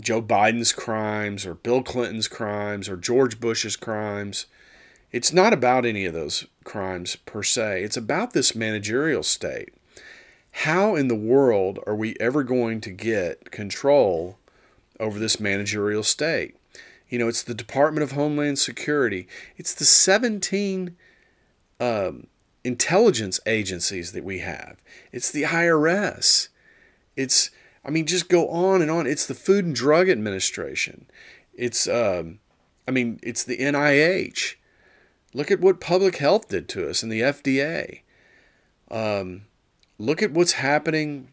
Joe 0.00 0.20
Biden's 0.20 0.72
crimes 0.72 1.46
or 1.46 1.54
Bill 1.54 1.84
Clinton's 1.84 2.26
crimes 2.26 2.88
or 2.88 2.96
George 2.96 3.38
Bush's 3.38 3.76
crimes. 3.76 4.46
It's 5.12 5.32
not 5.32 5.52
about 5.52 5.84
any 5.84 6.06
of 6.06 6.14
those 6.14 6.46
crimes 6.64 7.16
per 7.16 7.42
se. 7.42 7.84
It's 7.84 7.98
about 7.98 8.32
this 8.32 8.54
managerial 8.54 9.22
state. 9.22 9.74
How 10.52 10.96
in 10.96 11.08
the 11.08 11.14
world 11.14 11.78
are 11.86 11.94
we 11.94 12.16
ever 12.18 12.42
going 12.42 12.80
to 12.82 12.90
get 12.90 13.50
control 13.50 14.38
over 14.98 15.18
this 15.18 15.38
managerial 15.38 16.02
state? 16.02 16.56
You 17.08 17.18
know, 17.18 17.28
it's 17.28 17.42
the 17.42 17.54
Department 17.54 18.02
of 18.02 18.12
Homeland 18.12 18.58
Security. 18.58 19.28
It's 19.58 19.74
the 19.74 19.84
17 19.84 20.96
um, 21.78 22.26
intelligence 22.64 23.38
agencies 23.44 24.12
that 24.12 24.24
we 24.24 24.38
have. 24.38 24.78
It's 25.10 25.30
the 25.30 25.42
IRS. 25.42 26.48
It's, 27.16 27.50
I 27.84 27.90
mean, 27.90 28.06
just 28.06 28.30
go 28.30 28.48
on 28.48 28.80
and 28.80 28.90
on. 28.90 29.06
It's 29.06 29.26
the 29.26 29.34
Food 29.34 29.66
and 29.66 29.74
Drug 29.74 30.08
Administration. 30.08 31.06
It's, 31.52 31.86
um, 31.86 32.38
I 32.88 32.92
mean, 32.92 33.20
it's 33.22 33.44
the 33.44 33.58
NIH. 33.58 34.54
Look 35.34 35.50
at 35.50 35.60
what 35.60 35.80
public 35.80 36.16
health 36.16 36.48
did 36.48 36.68
to 36.70 36.88
us 36.88 37.02
and 37.02 37.10
the 37.10 37.20
FDA. 37.20 38.00
Um, 38.90 39.42
look 39.98 40.22
at 40.22 40.32
what's 40.32 40.52
happening 40.52 41.28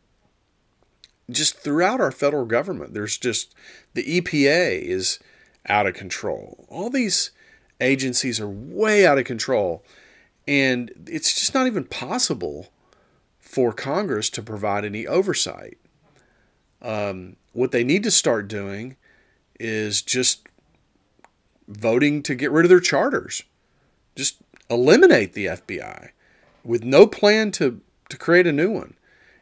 just 1.30 1.58
throughout 1.58 2.00
our 2.00 2.12
federal 2.12 2.46
government. 2.46 2.94
There's 2.94 3.18
just 3.18 3.54
the 3.94 4.22
EPA 4.22 4.82
is 4.82 5.20
out 5.68 5.86
of 5.86 5.94
control. 5.94 6.66
All 6.70 6.90
these 6.90 7.32
agencies 7.82 8.40
are 8.40 8.50
way 8.50 9.06
out 9.06 9.18
of 9.18 9.26
control. 9.26 9.84
And 10.48 10.92
it's 11.08 11.40
just 11.40 11.54
not 11.54 11.68
even 11.68 11.84
possible 11.84 12.70
for 13.40 13.72
Congress 13.72 14.30
to 14.32 14.42
provide 14.42 14.86
any 14.86 15.06
oversight. 15.06 15.78
Um, 16.82 17.36
what 17.54 17.72
they 17.72 17.84
need 17.84 18.04
to 18.04 18.12
start 18.12 18.48
doing 18.48 18.96
is 19.60 20.02
just 20.02 20.48
voting 21.68 22.24
to 22.24 22.36
get 22.36 22.52
rid 22.52 22.66
of 22.66 22.70
their 22.70 22.80
charters. 22.80 23.44
Just 24.20 24.38
eliminate 24.70 25.34
the 25.34 25.48
FBI 25.48 26.10
with 26.64 26.84
no 26.84 27.08
plan 27.08 27.52
to, 27.52 27.82
to 28.10 28.18
create 28.18 28.46
a 28.46 28.52
new 28.52 28.70
one. 28.70 28.96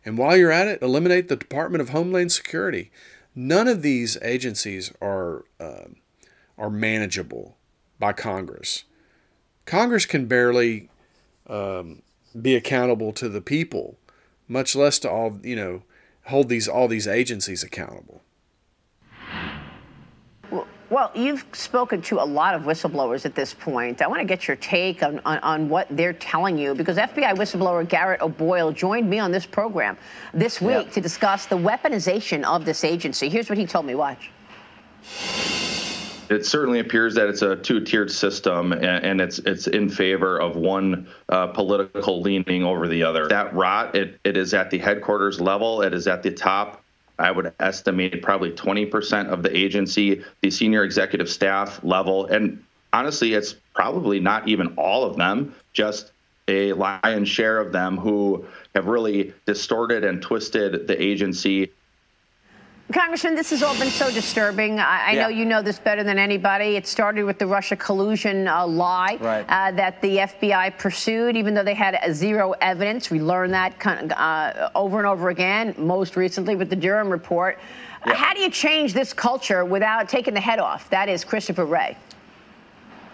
And 0.06 0.18
while 0.18 0.38
you're 0.38 0.52
at 0.52 0.68
it, 0.68 0.82
eliminate 0.82 1.28
the 1.28 1.36
Department 1.36 1.82
of 1.82 1.90
Homeland 1.90 2.32
Security. 2.32 2.92
None 3.36 3.68
of 3.68 3.82
these 3.82 4.18
agencies 4.22 4.94
are. 5.02 5.46
Uh, 5.60 5.90
are 6.58 6.70
manageable 6.70 7.56
by 8.00 8.14
Congress. 8.14 8.84
Congress 9.66 10.06
can 10.06 10.26
barely 10.26 10.90
um, 11.48 12.02
be 12.40 12.56
accountable 12.56 13.12
to 13.14 13.30
the 13.30 13.42
people, 13.42 13.98
much 14.48 14.76
less 14.76 14.98
to 15.00 15.10
all 15.10 15.40
you 15.44 15.56
know 15.56 15.84
hold 16.26 16.50
these 16.50 16.68
all 16.68 16.88
these 16.88 17.08
agencies 17.08 17.64
accountable. 17.64 18.22
Well, 20.98 21.12
you've 21.14 21.46
spoken 21.54 22.02
to 22.02 22.20
a 22.20 22.26
lot 22.26 22.56
of 22.56 22.64
whistleblowers 22.64 23.24
at 23.28 23.36
this 23.36 23.54
point. 23.54 24.02
I 24.02 24.08
want 24.08 24.20
to 24.20 24.26
get 24.26 24.48
your 24.48 24.58
take 24.58 25.04
on, 25.04 25.22
on, 25.26 25.38
on, 25.40 25.70
what 25.70 25.86
they're 25.92 26.14
telling 26.14 26.58
you 26.58 26.74
because 26.74 26.98
FBI 26.98 27.36
whistleblower 27.36 27.88
Garrett 27.88 28.20
O'Boyle 28.20 28.72
joined 28.72 29.08
me 29.08 29.20
on 29.20 29.32
this 29.32 29.46
program 29.46 29.96
this 30.34 30.60
week 30.60 30.86
yep. 30.86 30.92
to 30.94 31.00
discuss 31.00 31.46
the 31.46 31.56
weaponization 31.56 32.44
of 32.46 32.66
this 32.66 32.84
agency. 32.84 33.30
Here's 33.30 33.48
what 33.48 33.60
he 33.60 33.68
told 33.68 33.86
me. 33.86 33.94
Watch 33.94 34.32
it 36.30 36.46
certainly 36.48 36.80
appears 36.80 37.14
that 37.14 37.30
it's 37.30 37.44
a 37.44 37.56
two-tiered 37.56 38.12
system, 38.12 38.74
and, 38.74 38.84
and 38.84 39.22
it's 39.22 39.38
it's 39.40 39.68
in 39.68 39.90
favor 39.90 40.40
of 40.42 40.56
one 40.56 41.08
uh, 41.30 41.46
political 41.48 42.22
leaning 42.22 42.64
over 42.64 42.88
the 42.88 43.04
other. 43.04 43.28
That 43.28 43.54
rot, 43.54 43.96
it, 43.96 44.20
it 44.24 44.36
is 44.36 44.56
at 44.56 44.72
the 44.72 44.80
headquarters 44.80 45.40
level. 45.40 45.84
It 45.84 45.94
is 45.94 46.08
at 46.08 46.24
the 46.24 46.32
top. 46.32 46.84
I 47.20 47.32
would 47.32 47.54
estimate 47.60 48.22
probably 48.22 48.52
20% 48.52 49.28
of 49.30 49.44
the 49.44 49.56
agency, 49.56 50.24
the 50.42 50.52
senior 50.52 50.84
executive 50.84 51.30
staff 51.30 51.84
level, 51.84 52.26
and 52.28 52.64
honestly, 52.94 53.34
it's 53.34 53.56
probably 53.74 54.20
not 54.20 54.48
even 54.48 54.74
all 54.78 55.04
of 55.04 55.18
them. 55.18 55.56
Just 55.74 56.12
a 56.48 56.74
lion's 56.74 57.28
share 57.28 57.60
of 57.60 57.72
them 57.72 57.98
who 57.98 58.46
have 58.74 58.88
really 58.88 59.34
distorted 59.46 60.04
and 60.04 60.22
twisted 60.22 60.88
the 60.88 61.02
agency 61.02 61.72
Congressman, 62.94 63.36
this 63.36 63.50
has 63.50 63.64
all 63.64 63.78
been 63.78 63.90
so 63.90 64.10
disturbing. 64.10 64.80
I, 64.80 65.08
I 65.08 65.12
yeah. 65.12 65.24
know 65.24 65.28
you 65.28 65.44
know 65.44 65.62
this 65.62 65.78
better 65.78 66.06
than 66.06 66.18
anybody. 66.18 66.78
It 66.78 66.88
started 66.88 67.24
with 67.24 67.38
the 67.38 67.46
Russia 67.46 67.76
collusion 67.76 68.48
uh, 68.48 68.66
lie 68.66 69.18
right. 69.20 69.46
uh, 69.50 69.72
that 69.76 70.02
the 70.02 70.18
FBI 70.18 70.78
pursued, 70.78 71.36
even 71.36 71.54
though 71.54 71.66
they 71.66 71.74
had 71.74 72.00
zero 72.14 72.54
evidence. 72.62 73.10
We 73.10 73.20
learned 73.20 73.54
that 73.54 73.86
uh, 73.86 74.70
over 74.74 75.00
and 75.00 75.08
over 75.08 75.30
again, 75.30 75.76
most 75.78 76.16
recently 76.16 76.56
with 76.56 76.70
the 76.70 76.78
Durham 76.78 77.10
report. 77.10 77.60
Yeah. 78.06 78.14
How 78.14 78.34
do 78.34 78.40
you 78.40 78.50
change 78.50 78.94
this 78.94 79.12
culture 79.12 79.66
without 79.66 80.08
taking 80.08 80.34
the 80.34 80.40
head 80.40 80.60
off? 80.60 80.90
That 80.90 81.10
is 81.10 81.26
Christopher 81.26 81.66
Wray. 81.66 81.98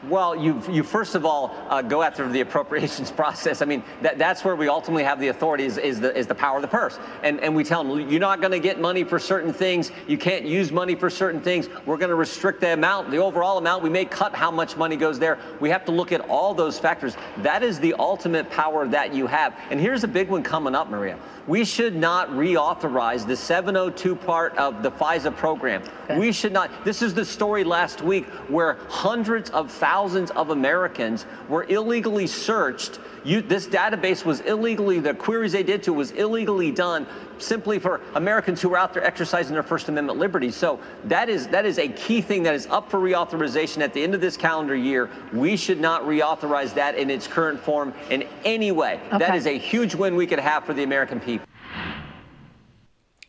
Well, 0.10 0.36
you, 0.36 0.62
you 0.70 0.84
first 0.84 1.16
of 1.16 1.26
all 1.26 1.56
uh, 1.70 1.82
go 1.82 2.02
after 2.02 2.28
the 2.28 2.42
appropriations 2.42 3.10
process. 3.24 3.62
I 3.62 3.66
mean, 3.66 3.84
that, 4.02 4.18
that's 4.18 4.44
where 4.44 4.56
we 4.56 4.68
ultimately 4.68 5.04
have 5.04 5.20
the 5.20 5.30
authority 5.30 5.64
is, 5.64 5.78
is, 5.78 6.02
the, 6.02 6.16
is 6.18 6.28
the 6.28 6.36
power 6.36 6.58
of 6.58 6.62
the 6.62 6.68
purse. 6.68 7.00
And, 7.24 7.40
and 7.40 7.56
we 7.56 7.64
tell 7.64 7.84
them, 7.84 8.10
you're 8.10 8.20
not 8.20 8.42
going 8.42 8.52
to 8.52 8.60
get 8.60 8.82
money 8.82 9.06
for 9.06 9.18
certain 9.18 9.54
things. 9.54 9.92
You 10.08 10.18
can't 10.18 10.46
use 10.46 10.72
money 10.72 10.96
for 10.96 11.10
certain 11.10 11.40
things. 11.40 11.70
We're 11.86 11.98
going 11.98 12.10
to 12.10 12.16
restrict 12.16 12.60
the 12.60 12.74
amount, 12.74 13.12
the 13.12 13.18
overall 13.18 13.58
amount. 13.58 13.82
We 13.82 13.90
may 13.90 14.04
cut 14.04 14.36
how 14.36 14.52
much 14.52 14.76
money 14.76 14.98
goes 14.98 15.20
there. 15.20 15.40
We 15.62 15.70
have 15.70 15.86
to 15.86 15.92
look 15.92 16.12
at 16.12 16.22
all 16.30 16.54
those 16.54 16.78
factors. 16.78 17.16
That 17.38 17.64
is 17.64 17.80
the 17.80 17.94
ultimate 17.94 18.50
power 18.50 18.88
that 18.90 19.14
you 19.14 19.26
have. 19.28 19.58
And 19.70 19.80
here's 19.80 20.04
a 20.04 20.08
big 20.08 20.30
one 20.30 20.44
coming 20.44 20.76
up, 20.76 20.90
Maria. 20.90 21.18
We 21.48 21.66
should 21.66 21.96
not 21.96 22.30
reauthorize 22.30 23.26
the 23.26 23.36
702 23.36 24.16
part 24.16 24.58
of 24.58 24.84
the 24.84 24.92
FISA 24.92 25.36
program. 25.36 25.84
Okay. 26.06 26.18
We 26.18 26.32
should 26.32 26.54
not. 26.54 26.86
This 26.86 27.02
is 27.02 27.14
the 27.14 27.26
story 27.26 27.64
last 27.64 28.02
week 28.02 28.26
where 28.50 28.78
hundreds 28.88 29.50
of 29.50 29.72
thousands 29.72 29.93
of 29.94 30.50
Americans 30.50 31.26
were 31.48 31.66
illegally 31.66 32.26
searched. 32.26 33.00
You, 33.24 33.42
this 33.42 33.68
database 33.68 34.26
was 34.26 34.40
illegally, 34.42 35.00
the 35.00 35.14
queries 35.14 35.52
they 35.52 35.62
did 35.62 35.84
to 35.84 35.94
was 35.94 36.12
illegally 36.12 36.72
done 36.72 37.06
simply 37.38 37.78
for 37.78 38.02
Americans 38.16 38.60
who 38.60 38.70
were 38.70 38.78
out 38.78 38.94
there 38.94 39.04
exercising 39.04 39.54
their 39.54 39.64
First 39.64 39.90
Amendment 39.90 40.18
liberties. 40.18 40.56
So 40.56 40.80
that 41.06 41.30
is 41.30 41.48
that 41.50 41.66
is 41.66 41.78
a 41.78 41.88
key 41.90 42.22
thing 42.22 42.42
that 42.44 42.56
is 42.56 42.66
up 42.68 42.90
for 42.90 43.00
reauthorization 43.00 43.82
at 43.82 43.94
the 43.94 44.04
end 44.04 44.16
of 44.16 44.22
this 44.22 44.36
calendar 44.36 44.76
year. 44.76 45.10
We 45.32 45.56
should 45.56 45.80
not 45.80 46.04
reauthorize 46.04 46.74
that 46.74 46.96
in 46.96 47.10
its 47.10 47.28
current 47.28 47.60
form 47.60 47.94
in 48.10 48.28
any 48.44 48.72
way. 48.72 49.00
Okay. 49.08 49.20
That 49.20 49.36
is 49.36 49.46
a 49.46 49.58
huge 49.58 49.94
win 49.94 50.16
we 50.16 50.26
could 50.26 50.40
have 50.40 50.66
for 50.66 50.74
the 50.74 50.84
American 50.84 51.20
people. 51.20 51.46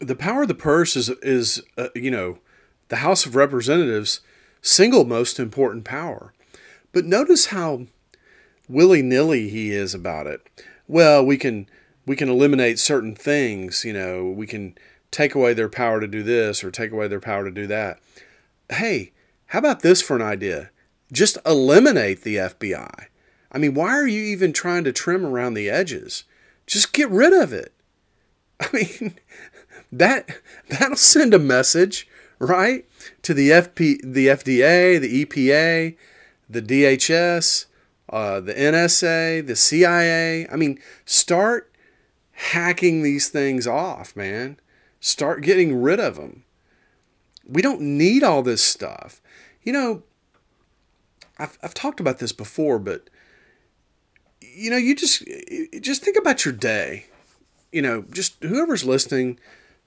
The 0.01 0.17
power 0.17 0.43
of 0.43 0.49
the 0.49 0.55
purse 0.55 0.97
is 0.97 1.11
is 1.23 1.63
uh, 1.77 1.89
you 1.95 2.11
know 2.11 2.39
the 2.89 2.97
House 2.97 3.27
of 3.27 3.37
Representatives 3.37 4.21
single 4.65 5.05
most 5.05 5.39
important 5.39 5.85
power. 5.85 6.33
But 6.95 7.05
notice 7.05 7.47
how 7.47 7.87
willy 8.69 9.03
nilly 9.03 9.49
he 9.49 9.73
is 9.73 9.95
about 9.95 10.29
it. 10.29 10.41
Well, 10.87 11.27
we 11.27 11.37
can 11.37 11.69
we 12.07 12.17
can 12.17 12.29
eliminate 12.29 12.79
certain 12.79 13.17
things, 13.17 13.85
you 13.85 13.93
know, 13.93 14.25
we 14.25 14.47
can 14.47 14.79
take 15.11 15.35
away 15.35 15.55
their 15.55 15.69
power 15.69 16.01
to 16.01 16.07
do 16.07 16.23
this 16.23 16.63
or 16.63 16.71
take 16.71 16.93
away 16.93 17.09
their 17.09 17.21
power 17.21 17.45
to 17.45 17.51
do 17.51 17.67
that. 17.67 17.99
Hey, 18.71 19.13
how 19.47 19.59
about 19.59 19.81
this 19.81 20.03
for 20.03 20.15
an 20.17 20.23
idea? 20.23 20.71
Just 21.13 21.37
eliminate 21.45 22.23
the 22.23 22.37
FBI. 22.37 23.07
I 23.51 23.59
mean, 23.59 23.75
why 23.75 23.91
are 23.91 24.07
you 24.07 24.23
even 24.23 24.53
trying 24.53 24.85
to 24.85 24.93
trim 24.93 25.27
around 25.27 25.55
the 25.55 25.71
edges? 25.71 26.25
Just 26.67 26.93
get 26.93 27.09
rid 27.11 27.33
of 27.33 27.53
it. 27.53 27.73
I 28.61 28.69
mean, 28.73 29.15
that 29.91 30.29
that'll 30.69 30.97
send 30.97 31.35
a 31.35 31.39
message, 31.41 32.07
right? 32.39 32.85
To 33.23 33.35
the 33.35 33.51
FP 33.51 34.01
the 34.05 34.29
FDA, 34.29 35.01
the 35.01 35.25
EPA, 35.25 35.97
the 36.49 36.63
DHS, 36.63 37.67
uh, 38.11 38.41
the 38.41 38.55
NSA, 38.55 39.47
the 39.47 39.57
CIA. 39.57 40.47
I 40.49 40.57
mean, 40.57 40.79
start 41.05 41.73
hacking 42.33 43.03
these 43.03 43.29
things 43.29 43.67
off, 43.67 44.15
man. 44.17 44.59
Start 45.01 45.43
getting 45.43 45.81
rid 45.81 46.01
of 46.01 46.17
them. 46.17 46.45
We 47.47 47.63
don't 47.63 47.81
need 47.81 48.23
all 48.23 48.43
this 48.43 48.63
stuff. 48.63 49.21
You 49.63 49.73
know, 49.73 50.03
I've, 51.39 51.59
I've 51.63 51.75
talked 51.75 52.01
about 52.01 52.19
this 52.19 52.33
before, 52.33 52.79
but 52.79 53.09
you 54.41 54.71
know, 54.71 54.77
you 54.77 54.95
just 54.95 55.25
just 55.81 56.03
think 56.03 56.17
about 56.17 56.45
your 56.45 56.55
day. 56.55 57.07
You 57.73 57.83
know, 57.83 58.05
just 58.13 58.43
whoever's 58.43 58.85
listening, 58.85 59.39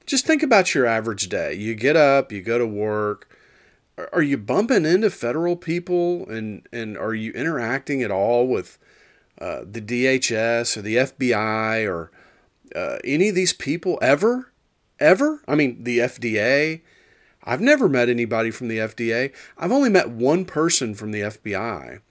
just 0.05 0.25
think 0.25 0.43
about 0.43 0.75
your 0.75 0.85
average 0.85 1.29
day. 1.29 1.53
You 1.53 1.73
get 1.73 1.95
up, 1.95 2.31
you 2.31 2.41
go 2.41 2.57
to 2.57 2.67
work, 2.67 3.29
are 4.13 4.21
you 4.21 4.37
bumping 4.37 4.85
into 4.85 5.09
federal 5.09 5.55
people 5.55 6.29
and 6.29 6.67
and 6.71 6.97
are 6.97 7.13
you 7.13 7.31
interacting 7.33 8.03
at 8.03 8.11
all 8.11 8.47
with 8.47 8.77
uh, 9.39 9.61
the 9.69 9.81
DHS 9.81 10.77
or 10.77 10.81
the 10.81 10.95
FBI 10.95 11.87
or 11.87 12.11
uh, 12.75 12.97
any 13.03 13.29
of 13.29 13.35
these 13.35 13.53
people 13.53 13.97
ever? 14.01 14.51
Ever? 14.99 15.41
I 15.47 15.55
mean, 15.55 15.83
the 15.83 15.99
FDA. 15.99 16.81
I've 17.43 17.61
never 17.61 17.87
met 17.87 18.09
anybody 18.09 18.51
from 18.51 18.67
the 18.67 18.79
FDA. 18.79 19.33
I've 19.57 19.71
only 19.71 19.89
met 19.89 20.09
one 20.09 20.43
person 20.43 20.95
from 20.95 21.11
the 21.11 21.21
FBI, 21.21 22.01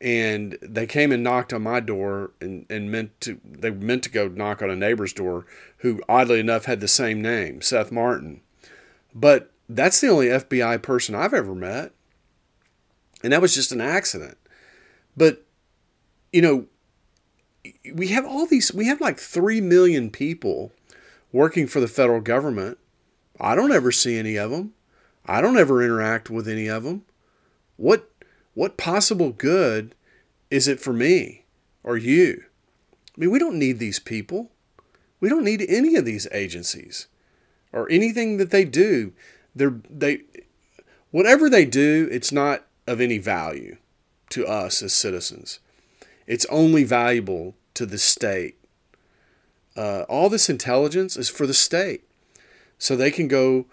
and 0.00 0.56
they 0.62 0.86
came 0.86 1.10
and 1.10 1.24
knocked 1.24 1.52
on 1.52 1.62
my 1.62 1.80
door 1.80 2.32
and, 2.40 2.66
and 2.70 2.92
meant 2.92 3.20
to 3.22 3.40
they 3.44 3.70
meant 3.70 4.04
to 4.04 4.10
go 4.10 4.28
knock 4.28 4.62
on 4.62 4.70
a 4.70 4.76
neighbor's 4.76 5.12
door 5.12 5.44
who 5.78 6.00
oddly 6.08 6.38
enough 6.38 6.66
had 6.66 6.80
the 6.80 6.88
same 6.88 7.20
name, 7.20 7.62
Seth 7.62 7.90
Martin. 7.90 8.42
But 9.14 9.50
that's 9.68 10.00
the 10.00 10.08
only 10.08 10.26
FBI 10.26 10.82
person 10.82 11.14
I've 11.14 11.34
ever 11.34 11.54
met. 11.54 11.92
And 13.22 13.32
that 13.32 13.42
was 13.42 13.54
just 13.54 13.72
an 13.72 13.80
accident. 13.80 14.36
But, 15.16 15.44
you 16.32 16.42
know, 16.42 16.66
we 17.94 18.08
have 18.08 18.24
all 18.24 18.46
these, 18.46 18.72
we 18.72 18.86
have 18.86 19.00
like 19.00 19.18
3 19.18 19.60
million 19.60 20.10
people 20.10 20.72
working 21.32 21.66
for 21.66 21.80
the 21.80 21.88
federal 21.88 22.20
government. 22.20 22.78
I 23.40 23.54
don't 23.54 23.72
ever 23.72 23.90
see 23.90 24.18
any 24.18 24.36
of 24.36 24.50
them. 24.50 24.74
I 25.24 25.40
don't 25.40 25.58
ever 25.58 25.82
interact 25.82 26.30
with 26.30 26.46
any 26.46 26.68
of 26.68 26.84
them. 26.84 27.02
What, 27.76 28.10
what 28.54 28.76
possible 28.76 29.30
good 29.30 29.94
is 30.50 30.68
it 30.68 30.80
for 30.80 30.92
me 30.92 31.44
or 31.82 31.96
you? 31.96 32.44
I 33.16 33.20
mean, 33.20 33.30
we 33.30 33.38
don't 33.38 33.58
need 33.58 33.78
these 33.78 33.98
people. 33.98 34.52
We 35.18 35.28
don't 35.28 35.44
need 35.44 35.64
any 35.68 35.96
of 35.96 36.04
these 36.04 36.28
agencies 36.30 37.08
or 37.72 37.90
anything 37.90 38.36
that 38.36 38.50
they 38.50 38.64
do 38.64 39.12
they're 39.56 39.80
they 39.90 40.20
whatever 41.10 41.48
they 41.48 41.64
do, 41.64 42.08
it's 42.12 42.30
not 42.30 42.64
of 42.86 43.00
any 43.00 43.18
value 43.18 43.76
to 44.30 44.46
us 44.46 44.82
as 44.82 44.92
citizens. 44.92 45.60
It's 46.26 46.46
only 46.46 46.84
valuable 46.84 47.54
to 47.74 47.86
the 47.86 47.98
state. 47.98 48.56
Uh, 49.76 50.04
all 50.08 50.28
this 50.28 50.48
intelligence 50.48 51.16
is 51.16 51.28
for 51.28 51.46
the 51.46 51.54
state, 51.54 52.04
so 52.78 52.96
they 52.96 53.10
can 53.10 53.28
go 53.28 53.66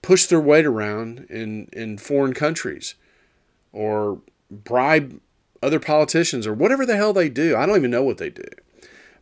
push 0.00 0.26
their 0.26 0.40
weight 0.40 0.66
around 0.66 1.26
in 1.30 1.68
in 1.72 1.98
foreign 1.98 2.34
countries, 2.34 2.94
or 3.72 4.20
bribe 4.50 5.20
other 5.62 5.80
politicians, 5.80 6.46
or 6.46 6.54
whatever 6.54 6.84
the 6.84 6.96
hell 6.96 7.12
they 7.12 7.28
do. 7.28 7.56
I 7.56 7.66
don't 7.66 7.76
even 7.76 7.90
know 7.90 8.02
what 8.02 8.18
they 8.18 8.30
do. 8.30 8.48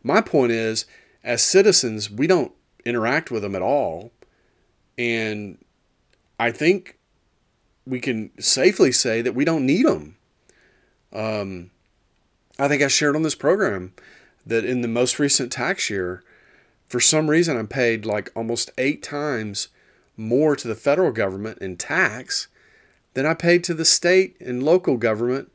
My 0.03 0.21
point 0.21 0.51
is, 0.51 0.85
as 1.23 1.43
citizens, 1.43 2.09
we 2.09 2.25
don't 2.25 2.51
interact 2.85 3.29
with 3.29 3.43
them 3.43 3.55
at 3.55 3.61
all, 3.61 4.11
and 4.97 5.57
I 6.41 6.49
think 6.49 6.97
we 7.85 7.99
can 7.99 8.31
safely 8.41 8.91
say 8.91 9.21
that 9.21 9.35
we 9.35 9.45
don't 9.45 9.63
need 9.63 9.85
them. 9.85 10.15
Um, 11.13 11.69
I 12.57 12.67
think 12.67 12.81
I 12.81 12.87
shared 12.87 13.15
on 13.15 13.21
this 13.21 13.35
program 13.35 13.93
that 14.47 14.65
in 14.65 14.81
the 14.81 14.87
most 14.87 15.19
recent 15.19 15.51
tax 15.51 15.87
year, 15.87 16.23
for 16.87 16.99
some 16.99 17.29
reason, 17.29 17.57
I 17.57 17.63
paid 17.63 18.07
like 18.07 18.31
almost 18.35 18.71
eight 18.79 19.03
times 19.03 19.67
more 20.17 20.55
to 20.55 20.67
the 20.67 20.73
federal 20.73 21.11
government 21.11 21.59
in 21.59 21.77
tax 21.77 22.47
than 23.13 23.27
I 23.27 23.35
paid 23.35 23.63
to 23.65 23.75
the 23.75 23.85
state 23.85 24.35
and 24.41 24.63
local 24.63 24.97
government 24.97 25.51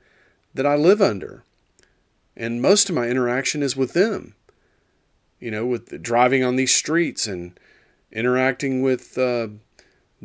that 0.55 0.67
I 0.67 0.77
live 0.77 1.03
under. 1.03 1.43
And 2.37 2.63
most 2.63 2.89
of 2.89 2.95
my 2.95 3.09
interaction 3.09 3.61
is 3.61 3.77
with 3.77 3.93
them, 3.93 4.37
you 5.41 5.51
know, 5.51 5.67
with 5.67 6.01
driving 6.01 6.45
on 6.45 6.55
these 6.55 6.73
streets 6.73 7.27
and 7.27 7.59
interacting 8.13 8.83
with 8.83 9.19
uh, 9.19 9.49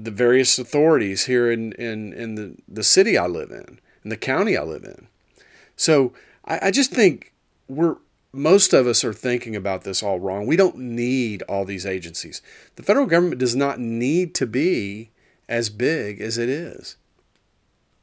the 0.03 0.12
various 0.12 0.58
authorities 0.58 1.25
here 1.25 1.51
in, 1.51 1.74
in, 1.74 2.13
in 2.13 2.36
the, 2.36 2.55
the 2.67 2.84
city 2.84 3.17
I 3.17 3.27
live 3.27 3.51
in, 3.51 3.79
in 4.03 4.10
the 4.10 4.17
county 4.17 4.58
I 4.58 4.63
live 4.63 4.84
in. 4.84 5.08
So 5.75 6.13
I, 6.45 6.67
I 6.67 6.71
just 6.71 6.91
think 6.91 7.34
we're 7.67 7.97
most 8.34 8.73
of 8.73 8.88
us 8.88 9.04
are 9.04 9.13
thinking 9.13 9.56
about 9.56 9.84
this 9.84 10.02
all 10.02 10.19
wrong. 10.19 10.45
We 10.45 10.56
don't 10.56 10.78
need 10.78 11.41
all 11.43 11.65
these 11.65 11.86
agencies. 11.86 12.41
The 12.76 12.84
federal 12.84 13.06
government 13.06 13.39
does 13.39 13.56
not 13.56 13.80
need 13.80 14.34
to 14.36 14.47
be 14.47 15.12
as 15.49 15.69
big 15.69 16.21
as 16.21 16.38
it 16.38 16.47
is. 16.47 16.95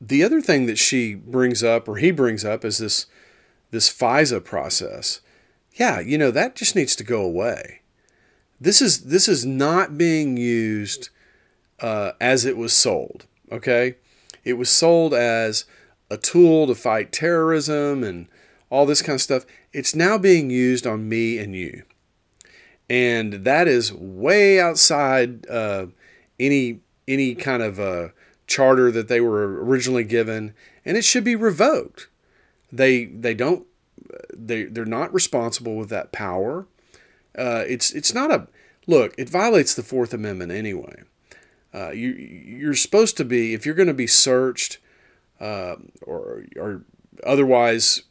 The 0.01 0.23
other 0.23 0.40
thing 0.40 0.66
that 0.66 0.79
she 0.79 1.14
brings 1.14 1.64
up 1.64 1.88
or 1.88 1.96
he 1.96 2.11
brings 2.11 2.44
up 2.44 2.64
is 2.64 2.79
this 2.79 3.07
this 3.70 3.92
FISA 3.92 4.44
process. 4.44 5.20
Yeah, 5.75 6.01
you 6.01 6.18
know, 6.18 6.31
that 6.31 6.57
just 6.57 6.77
needs 6.77 6.96
to 6.96 7.05
go 7.05 7.23
away. 7.23 7.81
This 8.61 8.83
is 8.83 9.05
this 9.05 9.29
is 9.29 9.46
not 9.46 9.96
being 9.96 10.37
used 10.37 11.09
uh, 11.81 12.12
as 12.21 12.45
it 12.45 12.57
was 12.57 12.73
sold. 12.73 13.27
Okay, 13.51 13.97
it 14.45 14.55
was 14.55 14.71
sold 14.71 15.14
as 15.14 15.64
a 16.11 16.17
tool 16.17 16.67
to 16.67 16.75
fight 16.75 17.12
terrorism 17.12 18.03
and 18.03 18.29
all 18.71 18.87
this 18.87 19.03
kind 19.03 19.14
of 19.14 19.23
stuff. 19.23 19.47
It's 19.73 19.95
now 19.95 20.19
being 20.19 20.51
used 20.51 20.87
on 20.87 21.09
me 21.09 21.38
and 21.38 21.55
you, 21.55 21.85
and 22.88 23.45
that 23.45 23.69
is 23.69 23.93
way 23.93 24.61
outside 24.61 25.49
uh, 25.49 25.87
any 26.38 26.81
any 27.07 27.35
kind 27.35 27.62
of 27.62 27.81
uh, 27.81 28.09
charter 28.47 28.91
that 28.91 29.09
they 29.09 29.21
were 29.21 29.62
originally 29.64 30.05
given, 30.05 30.55
and 30.85 30.97
it 30.97 31.05
should 31.05 31.25
be 31.25 31.37
revoked. 31.37 32.09
They 32.71 33.07
they 33.07 33.35
don't 33.35 33.67
they 34.33 34.64
they're 34.64 34.85
not 34.85 35.12
responsible 35.12 35.77
with 35.77 35.88
that 35.91 36.12
power. 36.12 36.67
Uh, 37.37 37.64
it's 37.67 37.93
it's 37.93 38.12
not 38.12 38.31
a 38.31 38.49
look. 38.87 39.14
It 39.17 39.29
violates 39.29 39.75
the 39.75 39.83
Fourth 39.83 40.12
Amendment 40.12 40.53
anyway. 40.53 41.03
Uh, 41.74 41.90
you 41.90 42.11
you're 42.11 42.74
supposed 42.74 43.16
to 43.16 43.24
be 43.24 43.54
if 43.54 43.66
you're 43.66 43.74
going 43.74 43.88
to 43.88 43.94
be 43.94 44.07
searched 44.07 44.78
uh, 45.40 45.76
or 46.02 46.44
or 46.57 46.83
otherwise 47.24 48.02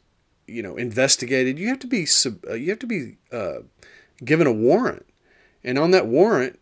you 0.48 0.62
know 0.62 0.76
investigated. 0.76 1.58
You 1.58 1.68
have 1.68 1.78
to 1.80 1.86
be 1.86 2.06
uh, 2.48 2.54
you 2.54 2.70
have 2.70 2.78
to 2.80 2.86
be 2.86 3.16
uh, 3.30 3.60
given 4.24 4.46
a 4.46 4.52
warrant, 4.52 5.06
and 5.62 5.78
on 5.78 5.90
that 5.92 6.06
warrant, 6.06 6.58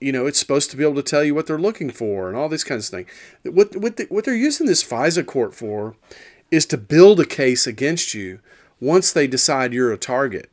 you 0.00 0.12
know 0.12 0.26
it's 0.26 0.38
supposed 0.38 0.70
to 0.70 0.76
be 0.76 0.84
able 0.84 0.96
to 0.96 1.02
tell 1.02 1.24
you 1.24 1.34
what 1.34 1.46
they're 1.46 1.58
looking 1.58 1.90
for 1.90 2.28
and 2.28 2.36
all 2.36 2.48
these 2.48 2.64
kinds 2.64 2.88
of 2.88 2.90
things. 2.92 3.10
What 3.42 3.76
what 3.76 3.96
the, 3.96 4.04
what 4.04 4.24
they're 4.24 4.34
using 4.34 4.66
this 4.66 4.84
FISA 4.84 5.26
court 5.26 5.54
for 5.54 5.96
is 6.50 6.66
to 6.66 6.78
build 6.78 7.18
a 7.18 7.26
case 7.26 7.66
against 7.66 8.14
you 8.14 8.40
once 8.80 9.12
they 9.12 9.26
decide 9.26 9.72
you're 9.72 9.92
a 9.92 9.98
target, 9.98 10.50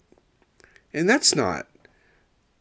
and 0.94 1.10
that's 1.10 1.36
not 1.36 1.68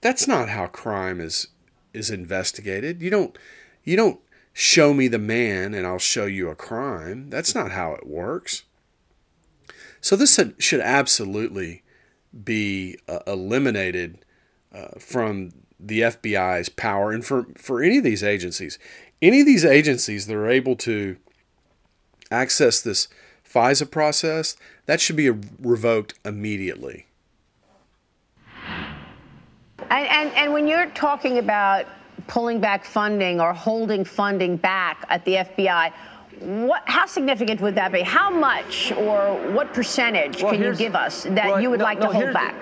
that's 0.01 0.27
not 0.27 0.49
how 0.49 0.67
crime 0.67 1.21
is 1.21 1.49
is 1.93 2.11
investigated. 2.11 3.03
You 3.03 3.11
don't 3.11 3.39
you 3.85 3.97
don't 3.97 4.21
show 4.53 4.93
me 4.93 5.09
the 5.09 5.19
man 5.19 5.75
and 5.75 5.87
I'll 5.87 5.99
show 5.99 6.27
you 6.27 6.49
a 6.49 6.55
crime. 6.55 7.31
That's 7.31 7.55
not 7.55 7.73
how 7.73 7.93
it 7.93 8.07
works. 8.07 8.65
So 10.01 10.17
this 10.17 10.39
should 10.59 10.81
absolutely 10.81 11.83
be 12.45 12.99
uh, 13.09 13.21
eliminated 13.27 14.25
uh, 14.73 14.99
from 14.99 15.51
the 15.79 16.01
FBI's 16.01 16.69
power 16.69 17.13
and 17.13 17.25
for, 17.25 17.47
for 17.57 17.83
any 17.83 17.99
of 17.99 18.05
these 18.05 18.23
agencies. 18.23 18.79
Any 19.21 19.41
of 19.41 19.47
these 19.47 19.65
agencies 19.65 20.27
that 20.27 20.37
are 20.37 20.49
able 20.49 20.77
to 20.77 21.17
access 22.31 22.81
this 22.81 23.09
FISA 23.49 23.91
process, 23.91 24.57
that 24.87 25.01
should 25.01 25.17
be 25.17 25.31
revoked 25.31 26.15
immediately. 26.25 27.07
And, 29.91 30.07
and, 30.09 30.33
and 30.37 30.53
when 30.53 30.67
you're 30.67 30.87
talking 30.91 31.39
about 31.39 31.87
pulling 32.27 32.61
back 32.61 32.85
funding 32.85 33.41
or 33.41 33.53
holding 33.53 34.05
funding 34.05 34.57
back 34.57 35.05
at 35.09 35.25
the 35.25 35.35
FBI, 35.35 35.93
what, 36.41 36.83
how 36.87 37.07
significant 37.07 37.61
would 37.61 37.75
that 37.75 37.93
be? 37.93 38.01
How 38.01 38.31
much 38.31 38.93
or 38.93 39.35
what 39.53 39.75
percentage 39.75 40.43
well, 40.43 40.53
can 40.53 40.63
you 40.63 40.75
give 40.75 40.95
us 40.95 41.25
that 41.25 41.47
well, 41.47 41.61
you 41.61 41.71
would 41.71 41.81
no, 41.81 41.85
like 41.85 41.99
no, 41.99 42.07
to 42.07 42.13
hold 42.13 42.33
back? 42.33 42.55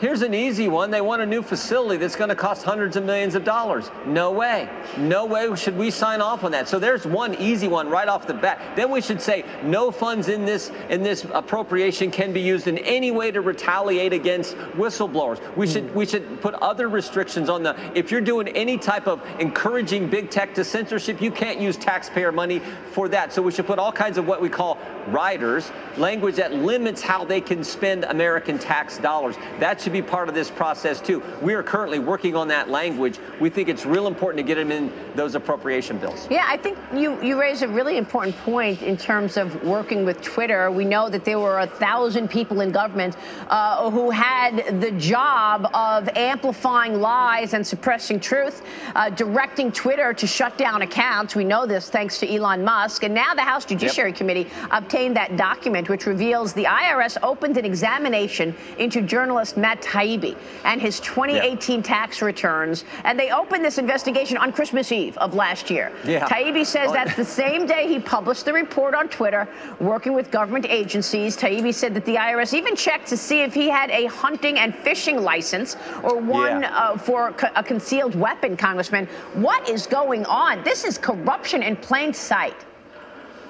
Here's 0.00 0.22
an 0.22 0.32
easy 0.32 0.66
one. 0.66 0.90
They 0.90 1.02
want 1.02 1.20
a 1.20 1.26
new 1.26 1.42
facility 1.42 1.98
that's 1.98 2.16
going 2.16 2.30
to 2.30 2.34
cost 2.34 2.64
hundreds 2.64 2.96
of 2.96 3.04
millions 3.04 3.34
of 3.34 3.44
dollars. 3.44 3.90
No 4.06 4.30
way. 4.30 4.66
No 4.96 5.26
way 5.26 5.54
should 5.56 5.76
we 5.76 5.90
sign 5.90 6.22
off 6.22 6.42
on 6.42 6.52
that. 6.52 6.68
So 6.68 6.78
there's 6.78 7.04
one 7.04 7.34
easy 7.34 7.68
one 7.68 7.86
right 7.90 8.08
off 8.08 8.26
the 8.26 8.32
bat. 8.32 8.76
Then 8.76 8.90
we 8.90 9.02
should 9.02 9.20
say 9.20 9.44
no 9.62 9.90
funds 9.90 10.28
in 10.28 10.46
this 10.46 10.72
in 10.88 11.02
this 11.02 11.26
appropriation 11.34 12.10
can 12.10 12.32
be 12.32 12.40
used 12.40 12.66
in 12.66 12.78
any 12.78 13.10
way 13.10 13.30
to 13.30 13.42
retaliate 13.42 14.14
against 14.14 14.56
whistleblowers. 14.72 15.38
We 15.54 15.66
should 15.66 15.84
hmm. 15.90 15.98
we 15.98 16.06
should 16.06 16.40
put 16.40 16.54
other 16.54 16.88
restrictions 16.88 17.50
on 17.50 17.62
the 17.62 17.76
if 17.94 18.10
you're 18.10 18.22
doing 18.22 18.48
any 18.48 18.78
type 18.78 19.06
of 19.06 19.20
encouraging 19.38 20.08
big 20.08 20.30
tech 20.30 20.54
to 20.54 20.64
censorship, 20.64 21.20
you 21.20 21.30
can't 21.30 21.60
use 21.60 21.76
taxpayer 21.76 22.32
money 22.32 22.62
for 22.92 23.06
that. 23.10 23.34
So 23.34 23.42
we 23.42 23.52
should 23.52 23.66
put 23.66 23.78
all 23.78 23.92
kinds 23.92 24.16
of 24.16 24.26
what 24.26 24.40
we 24.40 24.48
call 24.48 24.78
riders, 25.08 25.70
language 25.98 26.36
that 26.36 26.54
limits 26.54 27.02
how 27.02 27.24
they 27.24 27.40
can 27.42 27.62
spend 27.62 28.04
American 28.04 28.58
tax 28.58 28.96
dollars. 28.96 29.36
That 29.58 29.78
should 29.80 29.89
to 29.90 30.02
be 30.02 30.06
part 30.06 30.28
of 30.28 30.34
this 30.34 30.50
process 30.50 31.00
too. 31.00 31.22
We 31.42 31.54
are 31.54 31.62
currently 31.62 31.98
working 31.98 32.36
on 32.36 32.48
that 32.48 32.70
language. 32.70 33.18
We 33.40 33.50
think 33.50 33.68
it's 33.68 33.84
real 33.84 34.06
important 34.06 34.38
to 34.38 34.42
get 34.42 34.54
them 34.54 34.70
in 34.70 34.92
those 35.14 35.34
appropriation 35.34 35.98
bills. 35.98 36.26
Yeah, 36.30 36.44
I 36.46 36.56
think 36.56 36.78
you, 36.94 37.20
you 37.22 37.38
raise 37.38 37.62
a 37.62 37.68
really 37.68 37.96
important 37.96 38.36
point 38.38 38.82
in 38.82 38.96
terms 38.96 39.36
of 39.36 39.62
working 39.64 40.04
with 40.04 40.22
Twitter. 40.22 40.70
We 40.70 40.84
know 40.84 41.08
that 41.08 41.24
there 41.24 41.38
were 41.38 41.60
a 41.60 41.66
thousand 41.66 42.28
people 42.28 42.60
in 42.60 42.70
government 42.70 43.16
uh, 43.48 43.90
who 43.90 44.10
had 44.10 44.80
the 44.80 44.92
job 44.92 45.68
of 45.74 46.08
amplifying 46.16 47.00
lies 47.00 47.54
and 47.54 47.66
suppressing 47.66 48.20
truth, 48.20 48.62
uh, 48.94 49.10
directing 49.10 49.72
Twitter 49.72 50.12
to 50.14 50.26
shut 50.26 50.56
down 50.56 50.82
accounts. 50.82 51.34
We 51.34 51.44
know 51.44 51.66
this 51.66 51.90
thanks 51.90 52.18
to 52.20 52.32
Elon 52.32 52.64
Musk. 52.64 53.02
And 53.02 53.14
now 53.14 53.34
the 53.34 53.42
House 53.42 53.64
Judiciary 53.64 54.10
yep. 54.10 54.18
Committee 54.18 54.46
obtained 54.70 55.16
that 55.16 55.36
document, 55.36 55.88
which 55.88 56.06
reveals 56.06 56.52
the 56.52 56.64
IRS 56.64 57.16
opened 57.22 57.56
an 57.56 57.64
examination 57.64 58.54
into 58.78 59.02
journalist 59.02 59.56
Matt 59.56 59.79
Taibbi 59.80 60.36
and 60.64 60.80
his 60.80 61.00
2018 61.00 61.76
yep. 61.76 61.84
tax 61.84 62.22
returns. 62.22 62.84
And 63.04 63.18
they 63.18 63.30
opened 63.30 63.64
this 63.64 63.78
investigation 63.78 64.36
on 64.36 64.52
Christmas 64.52 64.92
Eve 64.92 65.16
of 65.18 65.34
last 65.34 65.70
year. 65.70 65.92
Yeah. 66.04 66.26
Taibbi 66.26 66.64
says 66.64 66.90
oh. 66.90 66.92
that's 66.92 67.16
the 67.16 67.24
same 67.24 67.66
day 67.66 67.88
he 67.88 67.98
published 67.98 68.44
the 68.44 68.52
report 68.52 68.94
on 68.94 69.08
Twitter, 69.08 69.48
working 69.80 70.12
with 70.12 70.30
government 70.30 70.66
agencies. 70.68 71.36
Taibbi 71.36 71.74
said 71.74 71.94
that 71.94 72.04
the 72.04 72.16
IRS 72.16 72.54
even 72.54 72.76
checked 72.76 73.08
to 73.08 73.16
see 73.16 73.40
if 73.40 73.54
he 73.54 73.68
had 73.68 73.90
a 73.90 74.06
hunting 74.06 74.58
and 74.58 74.74
fishing 74.74 75.22
license 75.22 75.76
or 76.02 76.16
one 76.16 76.62
yeah. 76.62 76.76
uh, 76.76 76.96
for 76.96 77.34
a 77.56 77.62
concealed 77.62 78.14
weapon, 78.14 78.56
Congressman. 78.56 79.06
What 79.34 79.68
is 79.68 79.86
going 79.86 80.24
on? 80.26 80.62
This 80.64 80.84
is 80.84 80.98
corruption 80.98 81.62
in 81.62 81.76
plain 81.76 82.12
sight. 82.12 82.56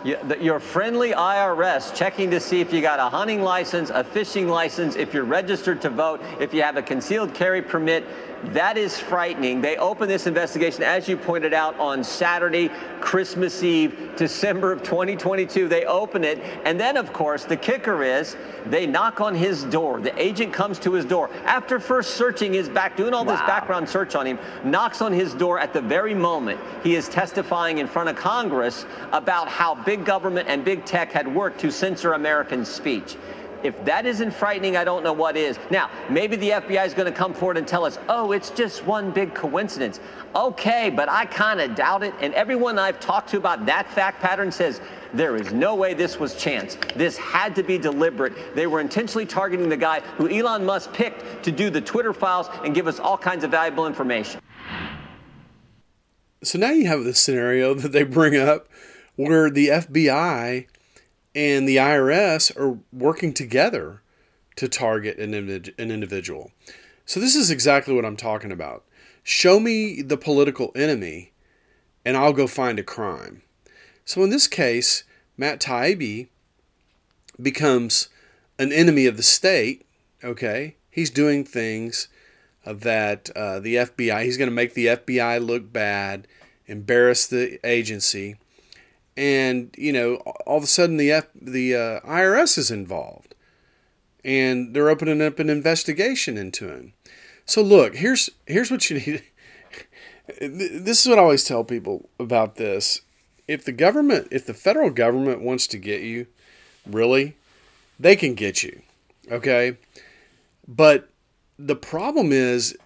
Your 0.05 0.61
friendly 0.61 1.11
IRS 1.11 1.95
checking 1.95 2.31
to 2.31 2.41
see 2.41 2.61
if 2.61 2.73
you 2.73 2.81
got 2.81 2.99
a 2.99 3.09
hunting 3.11 3.43
license, 3.43 3.91
a 3.91 4.03
fishing 4.03 4.49
license, 4.49 4.97
if 4.97 5.13
you're 5.13 5.25
registered 5.25 5.83
to 5.83 5.91
vote, 5.91 6.23
if 6.39 6.55
you 6.55 6.63
have 6.63 6.77
a 6.77 6.83
concealed 6.83 7.35
carry 7.35 7.61
permit. 7.61 8.07
That 8.55 8.79
is 8.79 8.99
frightening. 8.99 9.61
They 9.61 9.77
opened 9.77 10.11
this 10.11 10.27
investigation, 10.27 10.83
as 10.83 11.07
you 11.07 11.19
pointed 11.19 11.53
out, 11.53 11.79
on 11.79 12.03
Saturday, 12.03 12.71
Christmas 13.01 13.63
Eve, 13.63 14.13
December 14.17 14.73
of 14.73 14.83
2022. 14.83 15.69
They 15.69 15.85
open 15.85 16.25
it. 16.25 16.39
And 16.65 16.81
then, 16.81 16.97
of 16.97 17.13
course, 17.13 17.45
the 17.45 17.57
kicker 17.57 18.03
is 18.03 18.39
they 18.65 18.87
knock 18.87 19.21
on 19.21 19.35
his 19.35 19.65
door. 19.65 20.01
The 20.01 20.19
agent 20.21 20.55
comes 20.55 20.79
to 20.81 20.95
his 20.95 21.05
door 21.05 21.29
after 21.45 21.79
first 21.79 22.15
searching 22.15 22.55
his 22.55 22.71
back, 22.71 22.97
doing 22.97 23.13
all 23.13 23.27
wow. 23.27 23.33
this 23.33 23.41
background 23.43 23.87
search 23.87 24.15
on 24.15 24.27
him, 24.27 24.39
knocks 24.65 25.03
on 25.03 25.13
his 25.13 25.35
door 25.35 25.59
at 25.59 25.75
the 25.75 25.83
very 25.83 26.15
moment 26.15 26.59
he 26.83 26.95
is 26.95 27.09
testifying 27.09 27.79
in 27.79 27.87
front 27.87 28.09
of 28.09 28.17
Congress 28.17 28.87
about 29.13 29.49
how 29.49 29.75
big 29.75 29.89
government 29.96 30.48
and 30.48 30.64
big 30.64 30.85
tech 30.85 31.12
had 31.12 31.33
worked 31.33 31.61
to 31.61 31.70
censor 31.70 32.12
American 32.12 32.64
speech. 32.64 33.16
If 33.62 33.85
that 33.85 34.07
isn't 34.07 34.31
frightening, 34.31 34.76
I 34.76 34.85
don't 34.85 35.03
know 35.05 35.12
what 35.12 35.37
is. 35.37 35.59
Now, 35.70 35.90
maybe 36.09 36.37
the 36.37 36.50
FBI 36.50 36.87
is 36.87 36.94
going 36.94 37.12
to 37.12 37.16
come 37.16 37.35
forward 37.35 37.59
and 37.59 37.68
tell 37.68 37.85
us, 37.85 37.98
oh, 38.09 38.33
it's 38.33 38.50
just 38.50 38.85
one 38.87 39.11
big 39.11 39.35
coincidence. 39.35 40.00
Okay, 40.35 40.88
but 40.88 41.09
I 41.11 41.26
kind 41.26 41.61
of 41.61 41.74
doubt 41.74 42.03
it. 42.03 42.14
And 42.20 42.33
everyone 42.35 42.79
I've 42.79 43.00
talked 43.00 43.29
to 43.31 43.37
about 43.37 43.66
that 43.66 43.90
fact 43.90 44.20
pattern 44.20 44.50
says, 44.50 44.81
there 45.12 45.37
is 45.37 45.53
no 45.53 45.74
way 45.74 45.92
this 45.92 46.18
was 46.18 46.35
chance. 46.35 46.79
This 46.94 47.18
had 47.18 47.55
to 47.57 47.62
be 47.62 47.76
deliberate. 47.76 48.55
They 48.55 48.66
were 48.66 48.81
intentionally 48.81 49.26
targeting 49.26 49.68
the 49.68 49.76
guy 49.76 50.00
who 50.16 50.29
Elon 50.29 50.64
Musk 50.64 50.92
picked 50.92 51.42
to 51.44 51.53
do 51.53 51.68
the 51.68 51.81
Twitter 51.81 52.14
files 52.14 52.48
and 52.64 52.74
give 52.74 52.87
us 52.87 52.98
all 52.98 53.18
kinds 53.18 53.44
of 53.44 53.50
valuable 53.50 53.87
information. 53.87 54.40
So 56.42 56.59
now 56.59 56.70
you 56.70 56.87
have 56.87 57.05
the 57.05 57.14
scenario 57.14 57.74
that 57.74 57.92
they 57.92 58.05
bring 58.05 58.37
up 58.37 58.68
where 59.16 59.51
the 59.51 59.68
FBI 59.68 60.66
and 61.35 61.68
the 61.68 61.77
IRS 61.77 62.57
are 62.57 62.79
working 62.92 63.33
together 63.33 64.03
to 64.57 64.68
target 64.68 65.18
an, 65.18 65.35
an 65.35 65.90
individual. 65.90 66.51
So, 67.07 67.20
this 67.20 67.35
is 67.35 67.51
exactly 67.51 67.94
what 67.94 68.05
I'm 68.05 68.16
talking 68.16 68.53
about. 68.53 68.85
Show 69.23 69.61
me 69.61 70.03
the 70.03 70.16
political 70.16 70.73
enemy, 70.75 71.33
and 72.05 72.16
I'll 72.16 72.33
go 72.33 72.46
find 72.46 72.79
a 72.79 72.85
crime. 72.85 73.42
So, 74.05 74.23
in 74.23 74.31
this 74.31 74.46
case, 74.46 75.05
Matt 75.37 75.61
Taibbi 75.61 76.29
becomes 77.40 78.09
an 78.59 78.73
enemy 78.73 79.07
of 79.07 79.16
the 79.16 79.23
state. 79.23 79.87
Okay, 80.23 80.77
he's 80.90 81.11
doing 81.11 81.44
things 81.44 82.09
that 82.64 83.31
uh, 83.35 83.61
the 83.61 83.77
FBI. 83.77 84.25
He's 84.25 84.37
going 84.37 84.51
to 84.51 84.55
make 84.55 84.75
the 84.75 84.87
FBI 84.87 85.44
look 85.44 85.73
bad, 85.73 86.29
embarrass 86.66 87.27
the 87.27 87.59
agency, 87.64 88.37
and 89.21 89.75
you 89.77 89.93
know 89.93 90.15
all 90.47 90.57
of 90.57 90.65
a 90.65 90.67
sudden 90.67 90.97
the 90.97 91.13
F, 91.13 91.27
the 91.35 91.77
uh, 91.77 92.01
IRS 92.01 92.57
is 92.57 92.71
involved, 92.71 93.35
and 94.25 94.75
they're 94.75 94.89
opening 94.89 95.21
up 95.21 95.39
an 95.39 95.51
investigation 95.51 96.39
into 96.39 96.69
him. 96.69 96.95
So 97.45 97.61
look, 97.61 97.97
here's 97.97 98.31
here's 98.47 98.71
what 98.71 98.89
you 98.89 98.99
need. 98.99 99.23
this 100.41 101.03
is 101.03 101.07
what 101.07 101.19
I 101.19 101.23
always 101.23 101.45
tell 101.45 101.65
people 101.65 102.09
about 102.19 102.57
this. 102.57 103.03
If 103.47 103.65
the 103.65 103.73
government, 103.73 104.29
if 104.31 104.47
the 104.47 104.55
federal 104.55 104.89
government 104.89 105.43
wants 105.43 105.67
to 105.69 105.79
get 105.79 106.01
you, 106.01 106.27
really, 106.87 107.37
they 107.99 108.17
can 108.17 108.35
get 108.35 108.63
you. 108.63 108.81
Okay? 109.31 109.77
But 110.67 111.11
the 111.59 111.77
problem 111.77 112.33
is, 112.33 112.77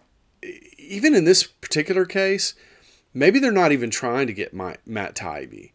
even 0.78 1.14
in 1.14 1.26
this 1.26 1.44
particular 1.44 2.06
case, 2.06 2.54
maybe 3.12 3.38
they're 3.38 3.52
not 3.52 3.72
even 3.72 3.90
trying 3.90 4.26
to 4.26 4.32
get 4.32 4.54
my, 4.54 4.76
Matt 4.86 5.14
Taibbi. 5.14 5.72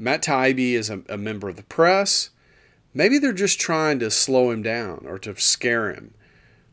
Matt 0.00 0.22
Taibbi 0.22 0.72
is 0.72 0.88
a, 0.88 1.02
a 1.10 1.18
member 1.18 1.50
of 1.50 1.56
the 1.56 1.62
press. 1.62 2.30
Maybe 2.94 3.18
they're 3.18 3.34
just 3.34 3.60
trying 3.60 3.98
to 3.98 4.10
slow 4.10 4.50
him 4.50 4.62
down 4.62 5.04
or 5.06 5.18
to 5.18 5.38
scare 5.38 5.92
him 5.92 6.14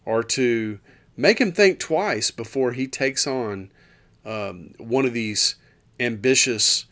or 0.06 0.24
to 0.24 0.80
make 1.18 1.42
him 1.42 1.52
think 1.52 1.78
twice 1.78 2.32
before 2.32 2.72
he 2.72 2.88
takes 2.88 3.28
on 3.28 3.70
um, 4.26 4.74
one 4.78 5.06
of 5.06 5.12
these 5.12 5.56
ambitious 6.00 6.86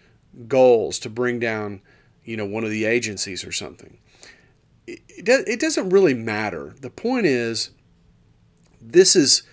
goals 0.49 0.99
to 0.99 1.09
bring 1.09 1.39
down, 1.39 1.81
you 2.25 2.35
know, 2.35 2.45
one 2.45 2.65
of 2.65 2.69
the 2.69 2.83
agencies 2.83 3.45
or 3.45 3.53
something. 3.53 3.97
It, 4.85 4.99
it, 5.07 5.47
it 5.47 5.59
doesn't 5.61 5.89
really 5.89 6.13
matter. 6.13 6.75
The 6.81 6.89
point 6.89 7.27
is, 7.27 7.69
this 8.81 9.15
is 9.15 9.43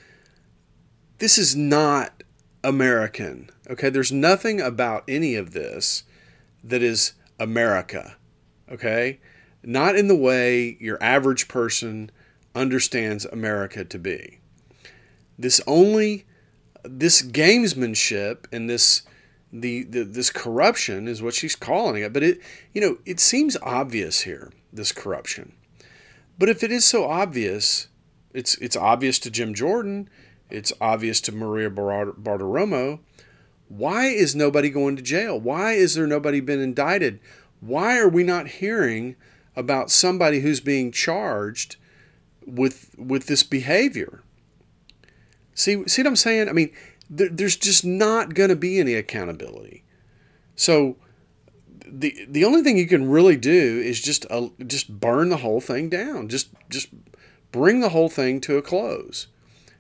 this 1.18 1.38
is 1.38 1.55
not 1.55 2.25
American. 2.64 3.51
Okay, 3.71 3.88
there's 3.88 4.11
nothing 4.11 4.61
about 4.61 5.05
any 5.07 5.37
of 5.37 5.53
this 5.53 6.03
that 6.64 6.83
is 6.83 7.12
America, 7.38 8.16
okay? 8.70 9.20
Not 9.62 9.96
in 9.96 10.09
the 10.09 10.16
way 10.16 10.77
your 10.81 11.03
average 11.03 11.48
person 11.48 12.11
understands 12.55 13.25
America 13.27 13.85
to 13.85 13.98
be. 13.98 14.40
This 15.38 15.61
only, 15.66 16.27
this 16.85 17.22
gamesmanship 17.22 18.46
and 18.53 18.68
this, 18.68 19.03
the, 19.53 19.85
the 19.85 20.05
this 20.05 20.31
corruption 20.31 21.09
is 21.09 21.22
what 21.22 21.35
she's 21.35 21.57
calling 21.57 22.03
it. 22.03 22.12
But 22.12 22.22
it, 22.22 22.40
you 22.72 22.81
know, 22.81 22.98
it 23.05 23.20
seems 23.20 23.57
obvious 23.62 24.22
here, 24.22 24.53
this 24.72 24.92
corruption. 24.92 25.55
But 26.38 26.48
if 26.48 26.62
it 26.62 26.72
is 26.72 26.85
so 26.85 27.05
obvious, 27.05 27.88
it's 28.33 28.57
it's 28.57 28.77
obvious 28.77 29.18
to 29.20 29.31
Jim 29.31 29.55
Jordan, 29.55 30.09
it's 30.51 30.72
obvious 30.81 31.20
to 31.22 31.33
Maria 31.33 31.70
Bartiromo, 31.70 33.01
why 33.77 34.07
is 34.07 34.35
nobody 34.35 34.69
going 34.69 34.97
to 34.97 35.03
jail? 35.03 35.41
Why 35.41 35.73
is 35.73 35.95
there 35.95 36.07
nobody 36.07 36.41
been 36.41 36.61
indicted? 36.61 37.21
Why 37.61 37.99
are 37.99 38.09
we 38.09 38.23
not 38.23 38.47
hearing 38.49 39.17
about 39.57 39.91
somebody 39.91 40.41
who's 40.41 40.61
being 40.61 40.93
charged 40.93 41.77
with 42.47 42.95
with 42.99 43.29
this 43.29 43.43
behavior? 43.43 44.23
See, 45.55 45.87
see 45.89 46.03
what 46.03 46.09
I'm 46.09 46.17
saying? 46.17 46.51
I 46.51 46.53
mean, 46.53 46.71
there, 47.09 47.31
there's 47.31 47.57
just 47.57 47.83
not 47.83 48.35
going 48.35 48.51
to 48.51 48.57
be 48.57 48.79
any 48.79 48.95
accountability. 48.95 49.85
So 50.55 50.97
the 51.87 52.27
the 52.29 52.45
only 52.45 52.63
thing 52.63 52.77
you 52.77 52.87
can 52.87 53.09
really 53.09 53.37
do 53.37 53.81
is 53.81 54.03
just 54.03 54.27
uh, 54.31 54.49
just 54.67 55.01
burn 55.01 55.31
the 55.31 55.39
whole 55.39 55.63
thing 55.63 55.89
down. 55.89 56.29
Just 56.29 56.51
just 56.69 56.89
bring 57.53 57.81
the 57.81 57.91
whole 57.91 58.11
thing 58.11 58.39
to 58.43 58.59
a 58.59 58.63
close, 58.63 59.29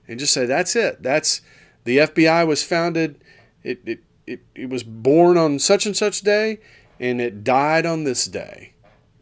and 0.08 0.18
just 0.18 0.32
say 0.32 0.46
that's 0.46 0.74
it. 0.76 1.02
That's 1.02 1.42
the 1.84 1.98
FBI 1.98 2.46
was 2.46 2.62
founded 2.62 3.22
it, 3.62 3.80
it, 3.84 4.00
it, 4.26 4.40
it 4.54 4.68
was 4.68 4.82
born 4.82 5.36
on 5.36 5.58
such 5.58 5.86
and 5.86 5.96
such 5.96 6.20
day 6.20 6.58
and 7.00 7.20
it 7.20 7.44
died 7.44 7.84
on 7.84 8.04
this 8.04 8.26
day. 8.26 8.72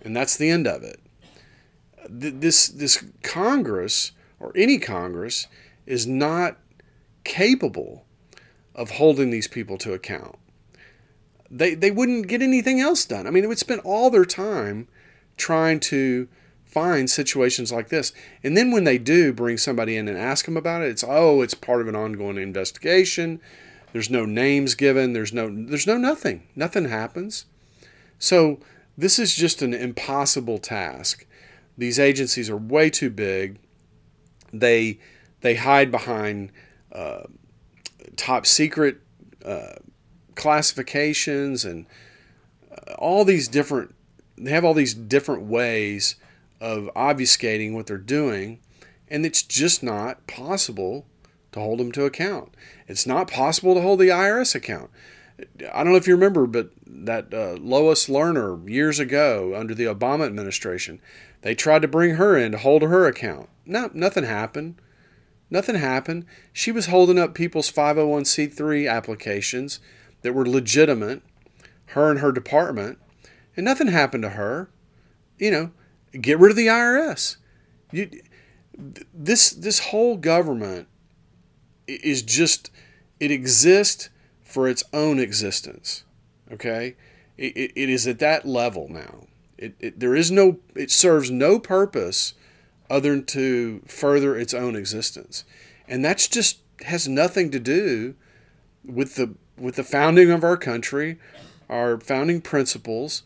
And 0.02 0.14
that's 0.14 0.36
the 0.36 0.50
end 0.50 0.66
of 0.66 0.82
it. 0.82 1.00
This, 2.08 2.68
this 2.68 3.04
Congress, 3.22 4.12
or 4.38 4.52
any 4.56 4.78
Congress, 4.78 5.46
is 5.86 6.06
not 6.06 6.58
capable 7.24 8.04
of 8.74 8.92
holding 8.92 9.30
these 9.30 9.48
people 9.48 9.78
to 9.78 9.92
account. 9.92 10.36
They, 11.50 11.74
they 11.74 11.90
wouldn't 11.90 12.28
get 12.28 12.42
anything 12.42 12.80
else 12.80 13.04
done. 13.04 13.26
I 13.26 13.30
mean, 13.30 13.42
they 13.42 13.48
would 13.48 13.58
spend 13.58 13.80
all 13.82 14.10
their 14.10 14.24
time 14.24 14.88
trying 15.36 15.80
to 15.80 16.28
find 16.64 17.10
situations 17.10 17.72
like 17.72 17.88
this. 17.88 18.12
And 18.44 18.56
then 18.56 18.70
when 18.70 18.84
they 18.84 18.98
do 18.98 19.32
bring 19.32 19.58
somebody 19.58 19.96
in 19.96 20.06
and 20.06 20.16
ask 20.16 20.44
them 20.44 20.56
about 20.56 20.82
it, 20.82 20.90
it's, 20.90 21.04
oh, 21.06 21.42
it's 21.42 21.54
part 21.54 21.80
of 21.80 21.88
an 21.88 21.96
ongoing 21.96 22.36
investigation. 22.36 23.40
There's 23.92 24.10
no 24.10 24.24
names 24.24 24.74
given. 24.74 25.12
There's 25.12 25.32
no 25.32 25.48
there's 25.50 25.86
no 25.86 25.96
nothing. 25.96 26.46
Nothing 26.54 26.88
happens. 26.88 27.46
So 28.18 28.60
this 28.96 29.18
is 29.18 29.34
just 29.34 29.62
an 29.62 29.74
impossible 29.74 30.58
task. 30.58 31.26
These 31.76 31.98
agencies 31.98 32.50
are 32.50 32.56
way 32.56 32.90
too 32.90 33.10
big. 33.10 33.58
They 34.52 34.98
they 35.40 35.54
hide 35.54 35.90
behind 35.90 36.52
uh, 36.92 37.24
top 38.16 38.46
secret 38.46 39.00
uh, 39.44 39.76
classifications 40.34 41.64
and 41.64 41.86
uh, 42.70 42.94
all 42.94 43.24
these 43.24 43.48
different. 43.48 43.94
They 44.36 44.50
have 44.50 44.64
all 44.64 44.74
these 44.74 44.94
different 44.94 45.44
ways 45.44 46.16
of 46.60 46.90
obfuscating 46.94 47.72
what 47.72 47.86
they're 47.86 47.98
doing, 47.98 48.60
and 49.08 49.24
it's 49.24 49.42
just 49.42 49.82
not 49.82 50.26
possible 50.26 51.06
to 51.52 51.60
hold 51.60 51.80
them 51.80 51.92
to 51.92 52.04
account. 52.04 52.54
It's 52.90 53.06
not 53.06 53.30
possible 53.30 53.74
to 53.74 53.80
hold 53.80 54.00
the 54.00 54.08
IRS 54.08 54.56
account. 54.56 54.90
I 55.72 55.84
don't 55.84 55.92
know 55.92 55.96
if 55.96 56.08
you 56.08 56.14
remember, 56.14 56.44
but 56.44 56.72
that 56.84 57.32
uh, 57.32 57.52
Lois 57.52 58.08
Lerner 58.08 58.68
years 58.68 58.98
ago 58.98 59.54
under 59.56 59.76
the 59.76 59.84
Obama 59.84 60.26
administration, 60.26 61.00
they 61.42 61.54
tried 61.54 61.82
to 61.82 61.88
bring 61.88 62.16
her 62.16 62.36
in 62.36 62.50
to 62.50 62.58
hold 62.58 62.82
her 62.82 63.06
account. 63.06 63.48
No, 63.64 63.90
nothing 63.94 64.24
happened. 64.24 64.74
Nothing 65.50 65.76
happened. 65.76 66.26
She 66.52 66.72
was 66.72 66.86
holding 66.86 67.16
up 67.16 67.32
people's 67.32 67.70
501c3 67.70 68.90
applications 68.90 69.78
that 70.22 70.34
were 70.34 70.46
legitimate, 70.46 71.22
her 71.86 72.10
and 72.10 72.18
her 72.18 72.32
department, 72.32 72.98
and 73.56 73.64
nothing 73.64 73.86
happened 73.86 74.24
to 74.24 74.30
her. 74.30 74.68
You 75.38 75.52
know, 75.52 75.70
get 76.20 76.40
rid 76.40 76.50
of 76.50 76.56
the 76.56 76.66
IRS. 76.66 77.36
You, 77.92 78.10
this 79.14 79.50
this 79.50 79.78
whole 79.78 80.16
government 80.16 80.88
is 81.90 82.22
just 82.22 82.70
it 83.18 83.30
exists 83.30 84.10
for 84.42 84.68
its 84.68 84.82
own 84.92 85.18
existence. 85.18 86.04
Okay, 86.52 86.96
it, 87.38 87.72
it 87.74 87.88
is 87.88 88.06
at 88.06 88.18
that 88.18 88.46
level 88.46 88.88
now. 88.88 89.26
It, 89.56 89.74
it, 89.78 90.00
there 90.00 90.16
is 90.16 90.30
no 90.30 90.58
it 90.74 90.90
serves 90.90 91.30
no 91.30 91.58
purpose 91.58 92.34
other 92.88 93.10
than 93.10 93.24
to 93.26 93.82
further 93.86 94.36
its 94.36 94.52
own 94.54 94.74
existence, 94.74 95.44
and 95.86 96.04
that's 96.04 96.28
just 96.28 96.60
has 96.82 97.06
nothing 97.06 97.50
to 97.50 97.60
do 97.60 98.14
with 98.84 99.16
the 99.16 99.34
with 99.58 99.76
the 99.76 99.84
founding 99.84 100.30
of 100.30 100.42
our 100.42 100.56
country, 100.56 101.18
our 101.68 102.00
founding 102.00 102.40
principles, 102.40 103.22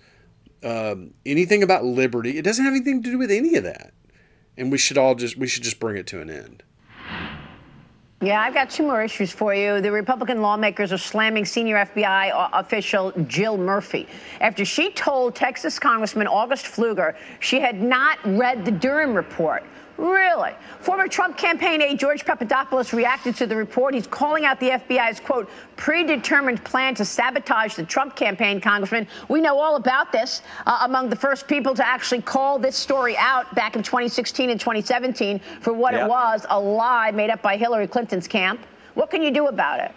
um, 0.65 1.15
anything 1.25 1.63
about 1.63 1.85
liberty. 1.85 2.37
It 2.37 2.43
doesn't 2.43 2.65
have 2.65 2.75
anything 2.75 3.03
to 3.03 3.11
do 3.11 3.19
with 3.19 3.31
any 3.31 3.55
of 3.55 3.65
that, 3.65 3.93
and 4.57 4.73
we 4.73 4.79
should 4.79 4.99
all 4.99 5.15
just 5.15 5.37
we 5.37 5.47
should 5.47 5.63
just 5.63 5.81
bring 5.81 5.97
it 5.97 6.07
to 6.09 6.21
an 6.21 6.31
end. 6.31 6.63
Yeah, 8.25 8.41
I've 8.41 8.55
got 8.55 8.71
two 8.71 8.85
more 8.85 9.05
issues 9.05 9.33
for 9.33 9.55
you. 9.55 9.83
The 9.83 9.93
Republican 9.93 10.41
lawmakers 10.41 10.95
are 10.95 10.99
slamming 10.99 11.45
senior 11.45 11.77
FBI 11.77 12.33
uh, 12.33 12.49
official 12.55 13.13
Jill 13.27 13.59
Murphy 13.59 14.09
after 14.41 14.65
she 14.65 14.93
told 14.93 15.35
Texas 15.35 15.79
Congressman 15.79 16.27
August 16.27 16.65
Pfluger 16.65 17.17
she 17.41 17.61
had 17.61 17.83
not 17.83 18.17
read 18.25 18.65
the 18.65 18.71
Durham 18.71 19.13
report. 19.13 19.63
Really? 19.97 20.51
Former 20.81 21.07
Trump 21.07 21.37
campaign 21.37 21.81
aide 21.81 21.99
George 21.99 22.25
Papadopoulos 22.25 22.93
reacted 22.93 23.37
to 23.37 23.47
the 23.47 23.55
report. 23.55 23.95
He's 23.95 24.09
calling 24.09 24.45
out 24.45 24.59
the 24.59 24.71
FBI's, 24.71 25.21
quote, 25.21 25.49
predetermined 25.77 26.65
plan 26.65 26.95
to 26.97 27.05
sabotage 27.05 27.77
the 27.77 27.85
Trump 27.85 28.17
campaign, 28.17 28.61
Congressman. 28.61 29.07
We 29.29 29.41
know 29.41 29.59
all 29.59 29.77
about 29.77 30.11
this. 30.11 30.43
Uh, 30.67 30.79
among 30.83 31.11
the 31.11 31.17
first 31.17 31.47
people 31.47 31.75
to 31.75 31.87
actually 31.87 32.23
call 32.23 32.59
this 32.59 32.77
story 32.77 33.17
out 33.17 33.55
back 33.55 33.77
in 33.77 33.83
2016 33.83 34.51
and 34.51 34.59
2017 34.59 35.41
for 35.61 35.73
what 35.73 35.95
yep. 35.95 36.07
it 36.07 36.09
was 36.09 36.45
a 36.51 36.59
lie 36.59 37.13
made 37.13 37.31
up 37.31 37.41
by 37.41 37.57
Hillary 37.57 37.87
Clinton's 37.87 38.27
camp. 38.27 38.61
What 38.95 39.11
can 39.11 39.23
you 39.23 39.31
do 39.31 39.47
about 39.47 39.81
it? 39.81 39.93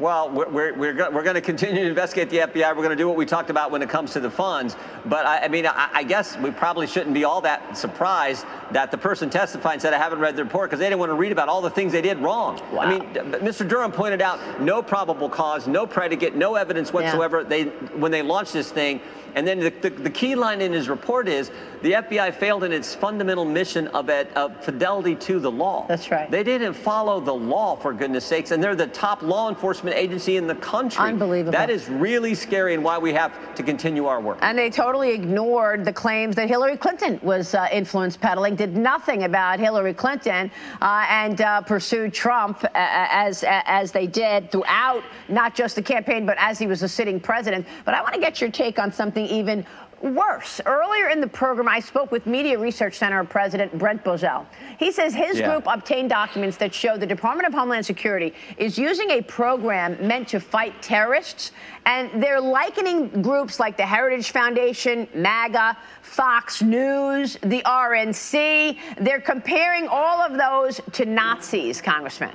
Well, 0.00 0.30
we're, 0.30 0.48
we're, 0.48 0.74
we're, 0.74 1.10
we're 1.10 1.22
going 1.22 1.34
to 1.34 1.42
continue 1.42 1.82
to 1.82 1.88
investigate 1.88 2.30
the 2.30 2.38
FBI. 2.38 2.74
We're 2.74 2.82
going 2.82 2.88
to 2.88 2.96
do 2.96 3.06
what 3.06 3.18
we 3.18 3.26
talked 3.26 3.50
about 3.50 3.70
when 3.70 3.82
it 3.82 3.90
comes 3.90 4.14
to 4.14 4.20
the 4.20 4.30
funds. 4.30 4.74
But 5.04 5.26
I, 5.26 5.40
I 5.40 5.48
mean, 5.48 5.66
I, 5.66 5.90
I, 5.92 6.02
guess 6.04 6.38
we 6.38 6.50
probably 6.50 6.86
shouldn't 6.86 7.12
be 7.12 7.24
all 7.24 7.42
that 7.42 7.76
surprised 7.76 8.46
that 8.70 8.90
the 8.90 8.96
person 8.96 9.28
testifying 9.28 9.78
said, 9.78 9.92
I 9.92 9.98
haven't 9.98 10.20
read 10.20 10.36
the 10.36 10.44
report 10.44 10.70
because 10.70 10.78
they 10.78 10.86
didn't 10.86 11.00
want 11.00 11.10
to 11.10 11.16
read 11.16 11.32
about 11.32 11.50
all 11.50 11.60
the 11.60 11.68
things 11.68 11.92
they 11.92 12.00
did 12.00 12.16
wrong. 12.18 12.62
Wow. 12.72 12.80
I 12.80 12.98
mean, 12.98 13.02
Mr. 13.42 13.68
Durham 13.68 13.92
pointed 13.92 14.22
out 14.22 14.62
no 14.62 14.82
probable 14.82 15.28
cause, 15.28 15.68
no 15.68 15.86
predicate, 15.86 16.34
no 16.34 16.54
evidence 16.54 16.94
whatsoever. 16.94 17.42
Yeah. 17.42 17.48
They, 17.48 17.64
when 17.98 18.10
they 18.10 18.22
launched 18.22 18.54
this 18.54 18.72
thing, 18.72 19.02
and 19.34 19.46
then 19.46 19.60
the, 19.60 19.70
the, 19.70 19.90
the, 19.90 20.10
key 20.10 20.34
line 20.34 20.60
in 20.60 20.72
his 20.72 20.88
report 20.88 21.28
is 21.28 21.50
the 21.82 21.92
FBI 21.92 22.34
failed 22.34 22.64
in 22.64 22.72
its 22.72 22.94
fundamental 22.94 23.44
mission 23.44 23.88
of, 23.88 24.08
of 24.10 24.64
fidelity 24.64 25.14
to 25.16 25.38
the 25.38 25.50
law. 25.50 25.86
That's 25.88 26.10
right. 26.10 26.30
They 26.30 26.42
didn't 26.42 26.74
follow 26.74 27.20
the 27.20 27.32
law, 27.32 27.76
for 27.76 27.92
goodness 27.92 28.24
sakes, 28.24 28.50
and 28.50 28.62
they're 28.62 28.74
the 28.74 28.86
top 28.88 29.22
law 29.22 29.48
enforcement 29.48 29.96
agency 29.96 30.36
in 30.36 30.46
the 30.46 30.54
country. 30.56 31.04
Unbelievable. 31.04 31.52
That 31.52 31.70
is 31.70 31.88
really 31.88 32.34
scary 32.34 32.74
and 32.74 32.84
why 32.84 32.98
we 32.98 33.12
have 33.12 33.54
to 33.54 33.62
continue 33.62 34.06
our 34.06 34.20
work. 34.20 34.38
And 34.42 34.58
they 34.58 34.70
totally 34.70 35.12
ignored 35.12 35.84
the 35.84 35.92
claims 35.92 36.36
that 36.36 36.48
Hillary 36.48 36.76
Clinton 36.76 37.18
was 37.22 37.54
uh, 37.54 37.66
influence 37.72 38.16
peddling, 38.16 38.56
did 38.56 38.76
nothing 38.76 39.24
about 39.24 39.58
Hillary 39.58 39.94
Clinton, 39.94 40.50
uh, 40.80 41.06
and 41.08 41.40
uh, 41.40 41.60
pursued 41.62 42.12
Trump 42.12 42.64
as, 42.74 43.44
as 43.46 43.92
they 43.92 44.06
did 44.06 44.50
throughout 44.50 45.02
not 45.28 45.54
just 45.54 45.76
the 45.76 45.82
campaign, 45.82 46.26
but 46.26 46.36
as 46.38 46.58
he 46.58 46.66
was 46.66 46.82
a 46.82 46.88
sitting 46.88 47.20
president. 47.20 47.66
But 47.84 47.94
I 47.94 48.02
want 48.02 48.14
to 48.14 48.20
get 48.20 48.40
your 48.40 48.50
take 48.50 48.78
on 48.78 48.92
something 48.92 49.19
something 49.20 49.36
even 49.36 49.66
worse. 50.02 50.62
Earlier 50.64 51.08
in 51.08 51.20
the 51.20 51.26
program, 51.26 51.68
I 51.68 51.78
spoke 51.78 52.10
with 52.10 52.24
Media 52.24 52.58
Research 52.58 52.96
Center 52.96 53.22
President 53.22 53.76
Brent 53.78 54.02
Bozell. 54.02 54.46
He 54.78 54.90
says 54.90 55.12
his 55.12 55.38
yeah. 55.38 55.50
group 55.50 55.64
obtained 55.66 56.08
documents 56.08 56.56
that 56.56 56.72
show 56.72 56.96
the 56.96 57.06
Department 57.06 57.46
of 57.46 57.52
Homeland 57.52 57.84
Security 57.84 58.32
is 58.56 58.78
using 58.78 59.10
a 59.10 59.20
program 59.20 59.98
meant 60.06 60.26
to 60.28 60.40
fight 60.40 60.80
terrorists, 60.80 61.52
and 61.84 62.22
they're 62.22 62.40
likening 62.40 63.20
groups 63.20 63.60
like 63.60 63.76
the 63.76 63.84
Heritage 63.84 64.30
Foundation, 64.30 65.06
MAGA, 65.14 65.76
Fox 66.00 66.62
News, 66.62 67.36
the 67.42 67.60
RNC. 67.66 68.78
They're 69.00 69.20
comparing 69.20 69.86
all 69.86 70.22
of 70.22 70.38
those 70.38 70.80
to 70.92 71.04
Nazis, 71.04 71.82
Congressman. 71.82 72.34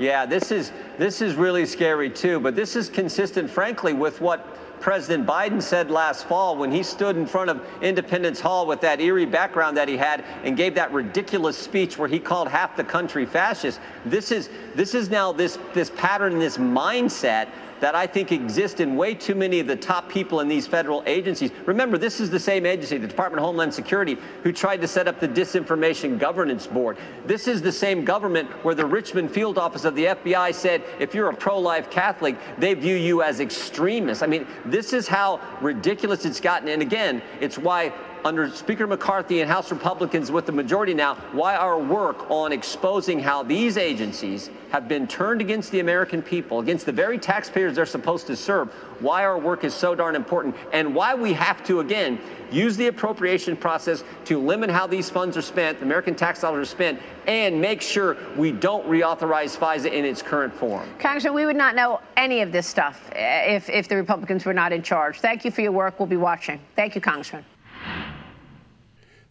Yeah, 0.00 0.26
this 0.26 0.50
is 0.50 0.72
this 0.96 1.22
is 1.22 1.34
really 1.34 1.66
scary 1.66 2.10
too, 2.10 2.40
but 2.40 2.56
this 2.56 2.74
is 2.76 2.88
consistent, 2.88 3.48
frankly, 3.48 3.92
with 3.92 4.20
what 4.20 4.46
President 4.80 5.26
Biden 5.26 5.60
said 5.60 5.90
last 5.90 6.26
fall 6.26 6.56
when 6.56 6.70
he 6.70 6.82
stood 6.82 7.16
in 7.16 7.26
front 7.26 7.50
of 7.50 7.64
Independence 7.82 8.40
Hall 8.40 8.66
with 8.66 8.80
that 8.80 9.00
eerie 9.00 9.26
background 9.26 9.76
that 9.76 9.88
he 9.88 9.96
had 9.96 10.24
and 10.44 10.56
gave 10.56 10.74
that 10.74 10.92
ridiculous 10.92 11.56
speech 11.56 11.98
where 11.98 12.08
he 12.08 12.18
called 12.18 12.48
half 12.48 12.76
the 12.76 12.84
country 12.84 13.26
fascist. 13.26 13.80
This 14.04 14.32
is 14.32 14.48
this 14.74 14.94
is 14.94 15.10
now 15.10 15.32
this 15.32 15.58
this 15.74 15.90
pattern, 15.90 16.38
this 16.38 16.56
mindset 16.58 17.48
that 17.80 17.94
I 17.94 18.06
think 18.06 18.32
exist 18.32 18.80
in 18.80 18.96
way 18.96 19.14
too 19.14 19.34
many 19.34 19.60
of 19.60 19.66
the 19.66 19.76
top 19.76 20.08
people 20.08 20.40
in 20.40 20.48
these 20.48 20.66
federal 20.66 21.02
agencies. 21.06 21.50
Remember, 21.66 21.98
this 21.98 22.20
is 22.20 22.30
the 22.30 22.40
same 22.40 22.66
agency, 22.66 22.98
the 22.98 23.06
Department 23.06 23.40
of 23.40 23.46
Homeland 23.46 23.72
Security, 23.72 24.16
who 24.42 24.52
tried 24.52 24.80
to 24.80 24.88
set 24.88 25.08
up 25.08 25.20
the 25.20 25.28
Disinformation 25.28 26.18
Governance 26.18 26.66
Board. 26.66 26.98
This 27.26 27.48
is 27.48 27.62
the 27.62 27.72
same 27.72 28.04
government 28.04 28.50
where 28.64 28.74
the 28.74 28.86
Richmond 28.86 29.30
field 29.30 29.58
office 29.58 29.84
of 29.84 29.94
the 29.94 30.06
FBI 30.06 30.54
said 30.54 30.82
if 30.98 31.14
you're 31.14 31.28
a 31.28 31.34
pro 31.34 31.58
life 31.58 31.90
Catholic, 31.90 32.36
they 32.58 32.74
view 32.74 32.96
you 32.96 33.22
as 33.22 33.40
extremist. 33.40 34.22
I 34.22 34.26
mean, 34.26 34.46
this 34.64 34.92
is 34.92 35.08
how 35.08 35.40
ridiculous 35.60 36.24
it's 36.24 36.40
gotten. 36.40 36.68
And 36.68 36.82
again, 36.82 37.22
it's 37.40 37.58
why 37.58 37.92
under 38.24 38.50
Speaker 38.50 38.86
McCarthy 38.86 39.40
and 39.40 39.50
House 39.50 39.70
Republicans 39.70 40.30
with 40.30 40.46
the 40.46 40.52
majority 40.52 40.94
now, 40.94 41.14
why 41.32 41.56
our 41.56 41.78
work 41.78 42.30
on 42.30 42.52
exposing 42.52 43.18
how 43.18 43.42
these 43.42 43.76
agencies 43.76 44.50
have 44.70 44.86
been 44.86 45.06
turned 45.06 45.40
against 45.40 45.70
the 45.72 45.80
American 45.80 46.20
people, 46.20 46.60
against 46.60 46.84
the 46.84 46.92
very 46.92 47.18
taxpayers 47.18 47.76
they're 47.76 47.86
supposed 47.86 48.26
to 48.26 48.36
serve, 48.36 48.68
why 49.00 49.24
our 49.24 49.38
work 49.38 49.64
is 49.64 49.72
so 49.72 49.94
darn 49.94 50.14
important, 50.14 50.54
and 50.72 50.94
why 50.94 51.14
we 51.14 51.32
have 51.32 51.64
to, 51.64 51.80
again, 51.80 52.18
use 52.50 52.76
the 52.76 52.86
appropriation 52.88 53.56
process 53.56 54.04
to 54.24 54.38
limit 54.38 54.68
how 54.68 54.86
these 54.86 55.08
funds 55.08 55.36
are 55.36 55.42
spent, 55.42 55.78
the 55.78 55.84
American 55.84 56.14
tax 56.14 56.40
dollars 56.40 56.68
are 56.68 56.70
spent, 56.70 57.00
and 57.26 57.58
make 57.60 57.80
sure 57.80 58.16
we 58.36 58.52
don't 58.52 58.86
reauthorize 58.86 59.56
FISA 59.56 59.92
in 59.92 60.04
its 60.04 60.20
current 60.22 60.52
form. 60.52 60.88
Congressman, 60.98 61.34
we 61.34 61.46
would 61.46 61.56
not 61.56 61.74
know 61.74 62.00
any 62.16 62.42
of 62.42 62.52
this 62.52 62.66
stuff 62.66 63.10
eh, 63.12 63.54
if, 63.56 63.68
if 63.70 63.88
the 63.88 63.96
Republicans 63.96 64.44
were 64.44 64.54
not 64.54 64.72
in 64.72 64.82
charge. 64.82 65.20
Thank 65.20 65.44
you 65.44 65.50
for 65.50 65.62
your 65.62 65.72
work. 65.72 65.98
We'll 65.98 66.06
be 66.06 66.16
watching. 66.16 66.60
Thank 66.76 66.94
you, 66.94 67.00
Congressman. 67.00 67.44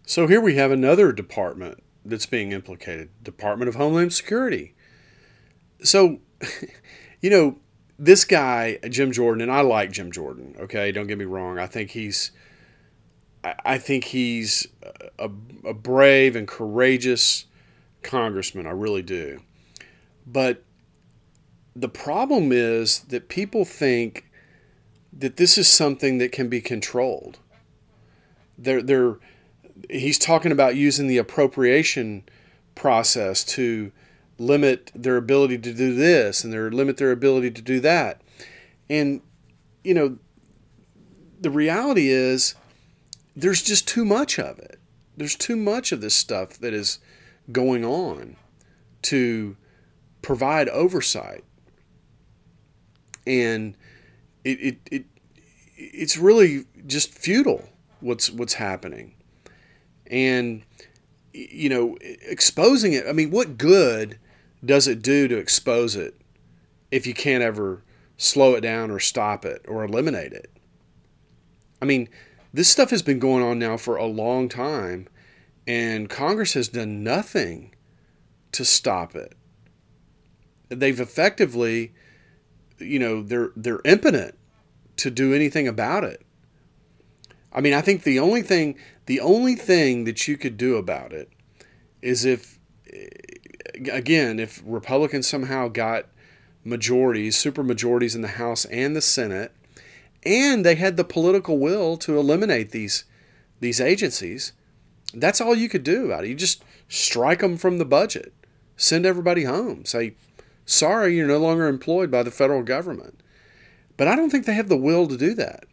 So 0.08 0.26
here 0.26 0.40
we 0.40 0.56
have 0.56 0.72
another 0.72 1.12
department 1.12 1.84
that's 2.06 2.26
being 2.26 2.54
implicated 2.54 3.10
Department 3.22 3.68
of 3.68 3.76
Homeland 3.76 4.14
Security. 4.14 4.74
So, 5.84 6.22
you 7.22 7.30
know, 7.30 7.58
this 8.00 8.24
guy, 8.24 8.80
Jim 8.90 9.12
Jordan, 9.12 9.42
and 9.42 9.52
I 9.52 9.60
like 9.62 9.92
Jim 9.92 10.14
Jordan, 10.14 10.56
okay? 10.62 10.94
Don't 10.94 11.08
get 11.08 11.18
me 11.18 11.26
wrong. 11.26 11.60
I 11.60 11.68
think 11.68 11.92
he's. 11.92 12.32
I 13.44 13.78
think 13.78 14.06
he's 14.06 14.68
a, 15.20 15.30
a 15.66 15.74
brave 15.74 16.36
and 16.38 16.48
courageous 16.48 17.46
congressman. 18.02 18.66
I 18.66 18.72
really 18.72 19.04
do. 19.04 19.42
But 20.26 20.64
the 21.76 21.90
problem 21.90 22.52
is 22.52 23.02
that 23.02 23.30
people 23.30 23.64
think 23.64 24.30
that 25.14 25.38
this 25.38 25.58
is 25.58 25.70
something 25.70 26.18
that 26.18 26.32
can 26.32 26.50
be 26.50 26.60
controlled. 26.60 27.40
They're, 28.58 28.82
they're, 28.82 29.18
he's 29.90 30.20
talking 30.20 30.52
about 30.52 30.76
using 30.76 31.08
the 31.08 31.18
appropriation 31.18 32.24
process 32.76 33.44
to 33.44 33.92
limit 34.38 34.92
their 34.94 35.18
ability 35.18 35.58
to 35.58 35.74
do 35.74 35.96
this 35.96 36.44
and 36.44 36.54
their 36.54 36.70
limit 36.72 36.98
their 36.98 37.12
ability 37.12 37.52
to 37.52 37.62
do 37.62 37.80
that. 37.80 38.22
And 38.90 39.22
you 39.84 39.94
know, 39.94 40.18
the 41.40 41.50
reality 41.50 42.10
is 42.10 42.56
there's 43.36 43.62
just 43.62 43.88
too 43.88 44.06
much 44.06 44.40
of 44.40 44.60
it. 44.60 44.80
There's 45.16 45.36
too 45.36 45.56
much 45.56 45.92
of 45.92 46.02
this 46.02 46.16
stuff 46.16 46.58
that 46.60 46.74
is 46.74 47.00
going 47.52 47.86
on 47.86 48.36
to 49.04 49.56
provide 50.22 50.70
oversight. 50.70 51.44
And 53.26 53.76
it, 54.44 54.60
it, 54.60 54.78
it 54.92 55.06
it's 55.76 56.18
really 56.18 56.66
just 56.86 57.14
futile 57.14 57.70
what's 58.00 58.30
what's 58.30 58.56
happening. 58.56 59.14
And 60.10 60.64
you 61.34 61.70
know, 61.70 61.98
exposing 62.02 62.94
it, 62.94 63.06
I 63.08 63.14
mean, 63.14 63.32
what 63.32 63.58
good 63.58 64.18
does 64.66 64.88
it 64.88 65.02
do 65.02 65.28
to 65.28 65.38
expose 65.38 65.96
it 65.96 66.20
if 66.90 67.06
you 67.06 67.14
can't 67.14 67.44
ever 67.44 67.84
slow 68.18 68.56
it 68.56 68.62
down 68.62 68.90
or 68.90 69.00
stop 69.00 69.46
it 69.46 69.64
or 69.68 69.84
eliminate 69.84 70.34
it? 70.34 70.52
I 71.82 71.86
mean, 71.86 72.10
this 72.54 72.70
stuff 72.70 72.90
has 72.90 73.04
been 73.04 73.20
going 73.20 73.44
on 73.44 73.60
now 73.60 73.78
for 73.78 73.98
a 73.98 74.06
long 74.06 74.50
time, 74.50 75.08
and 75.68 76.10
Congress 76.10 76.54
has 76.54 76.70
done 76.70 77.04
nothing 77.04 77.76
to 78.54 78.66
stop 78.66 79.16
it. 79.16 79.36
They've 80.70 81.00
effectively, 81.00 81.94
you 82.80 83.00
know, 83.00 83.22
they're 83.22 83.52
they're 83.56 83.82
impotent 83.86 84.38
to 84.98 85.12
do 85.12 85.34
anything 85.34 85.68
about 85.68 86.04
it. 86.04 86.26
I 87.52 87.62
mean, 87.62 87.74
I 87.74 87.82
think 87.82 88.04
the 88.04 88.20
only 88.20 88.42
thing 88.42 88.76
the 89.06 89.20
only 89.20 89.56
thing 89.56 90.04
that 90.04 90.28
you 90.28 90.38
could 90.38 90.58
do 90.58 90.76
about 90.76 91.14
it 91.14 91.30
is 92.02 92.26
if 92.26 92.60
again, 93.92 94.40
if 94.40 94.62
Republicans 94.66 95.28
somehow 95.28 95.68
got 95.68 96.06
majorities, 96.64 97.38
super 97.38 97.64
majorities 97.64 98.16
in 98.16 98.22
the 98.22 98.28
House 98.28 98.66
and 98.66 98.96
the 98.96 99.02
Senate, 99.02 99.54
and 100.24 100.66
they 100.66 100.76
had 100.76 100.98
the 100.98 101.04
political 101.04 101.58
will 101.58 101.98
to 101.98 102.18
eliminate 102.18 102.72
these 102.72 103.06
these 103.60 103.82
agencies, 103.82 104.54
that's 105.14 105.42
all 105.42 105.56
you 105.56 105.70
could 105.70 105.84
do 105.84 106.06
about 106.06 106.26
it. 106.26 106.30
You 106.30 106.36
just 106.36 106.64
strike 106.88 107.40
them 107.40 107.58
from 107.58 107.78
the 107.78 107.86
budget, 107.86 108.34
send 108.76 109.06
everybody 109.06 109.46
home, 109.46 109.86
say, 109.86 110.14
sorry, 110.66 111.16
you're 111.16 111.28
no 111.28 111.40
longer 111.40 111.68
employed 111.68 112.12
by 112.12 112.24
the 112.24 112.32
federal 112.32 112.62
government. 112.62 113.22
But 113.96 114.08
I 114.08 114.16
don't 114.16 114.30
think 114.30 114.46
they 114.46 114.54
have 114.54 114.70
the 114.70 114.78
will 114.78 115.08
to 115.08 115.18
do 115.18 115.34
that. 115.36 115.66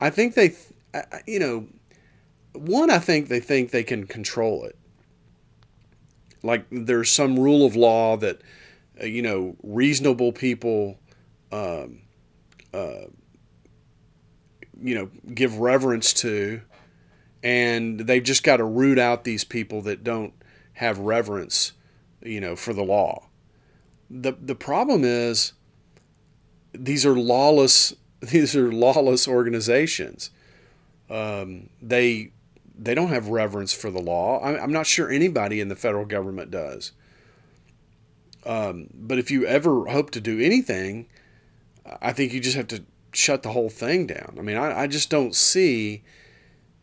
I 0.00 0.08
think 0.10 0.34
they, 0.34 0.54
you 1.26 1.38
know, 1.38 1.66
one, 2.52 2.90
I 2.90 2.98
think 2.98 3.28
they 3.28 3.40
think 3.40 3.70
they 3.70 3.82
can 3.82 4.06
control 4.06 4.64
it. 4.64 4.76
Like 6.42 6.66
there's 6.70 7.10
some 7.10 7.38
rule 7.38 7.66
of 7.66 7.76
law 7.76 8.16
that, 8.16 8.40
uh, 9.00 9.06
you 9.06 9.22
know, 9.22 9.56
reasonable 9.62 10.32
people, 10.32 10.98
um, 11.52 12.02
uh, 12.72 13.06
you 14.80 14.94
know, 14.94 15.10
give 15.34 15.58
reverence 15.58 16.12
to, 16.14 16.60
and 17.42 18.00
they've 18.00 18.22
just 18.22 18.44
got 18.44 18.58
to 18.58 18.64
root 18.64 18.98
out 18.98 19.24
these 19.24 19.44
people 19.44 19.82
that 19.82 20.04
don't 20.04 20.32
have 20.74 20.98
reverence, 20.98 21.72
you 22.22 22.40
know, 22.40 22.54
for 22.54 22.72
the 22.72 22.84
law. 22.84 23.28
the 24.10 24.32
The 24.40 24.54
problem 24.54 25.04
is 25.04 25.52
these 26.72 27.04
are 27.04 27.14
lawless 27.18 27.94
these 28.20 28.56
are 28.56 28.72
lawless 28.72 29.28
organizations. 29.28 30.30
Um, 31.10 31.70
they 31.80 32.32
they 32.78 32.94
don't 32.94 33.08
have 33.08 33.28
reverence 33.28 33.72
for 33.72 33.90
the 33.90 34.00
law. 34.00 34.40
I'm, 34.42 34.70
not 34.70 34.86
sure 34.86 35.10
anybody 35.10 35.60
in 35.60 35.68
the 35.68 35.74
federal 35.74 36.04
government 36.04 36.52
does. 36.52 36.92
Um, 38.46 38.88
but 38.94 39.18
if 39.18 39.32
you 39.32 39.44
ever 39.46 39.86
hope 39.86 40.10
to 40.12 40.20
do 40.20 40.38
anything, 40.38 41.08
I 42.00 42.12
think 42.12 42.32
you 42.32 42.40
just 42.40 42.56
have 42.56 42.68
to 42.68 42.84
shut 43.12 43.42
the 43.42 43.50
whole 43.50 43.68
thing 43.68 44.06
down. 44.06 44.36
I 44.38 44.42
mean, 44.42 44.56
I, 44.56 44.82
I 44.82 44.86
just 44.86 45.10
don't 45.10 45.34
see. 45.34 46.04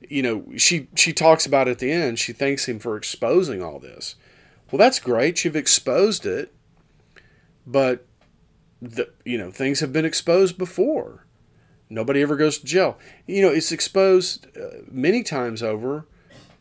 You 0.08 0.22
know, 0.22 0.46
she 0.58 0.88
she 0.96 1.14
talks 1.14 1.46
about 1.46 1.68
at 1.68 1.80
the 1.80 1.92
end. 1.92 2.20
She 2.20 2.34
thanks 2.34 2.68
him 2.68 2.78
for 2.78 2.98
exposing 2.98 3.64
all 3.64 3.80
this. 3.80 4.16
Well, 4.70 4.80
that's 4.80 5.00
great. 5.00 5.46
You've 5.46 5.56
exposed 5.56 6.26
it, 6.26 6.54
but 7.66 8.06
the, 8.82 9.10
you 9.24 9.38
know, 9.38 9.52
things 9.52 9.80
have 9.80 9.94
been 9.94 10.06
exposed 10.06 10.58
before. 10.58 11.25
Nobody 11.90 12.22
ever 12.22 12.36
goes 12.36 12.58
to 12.58 12.66
jail. 12.66 12.98
You 13.28 13.44
know, 13.44 13.50
it's 13.50 13.72
exposed 13.72 14.48
uh, 14.58 14.82
many 14.90 15.24
times 15.24 15.62
over 15.62 16.06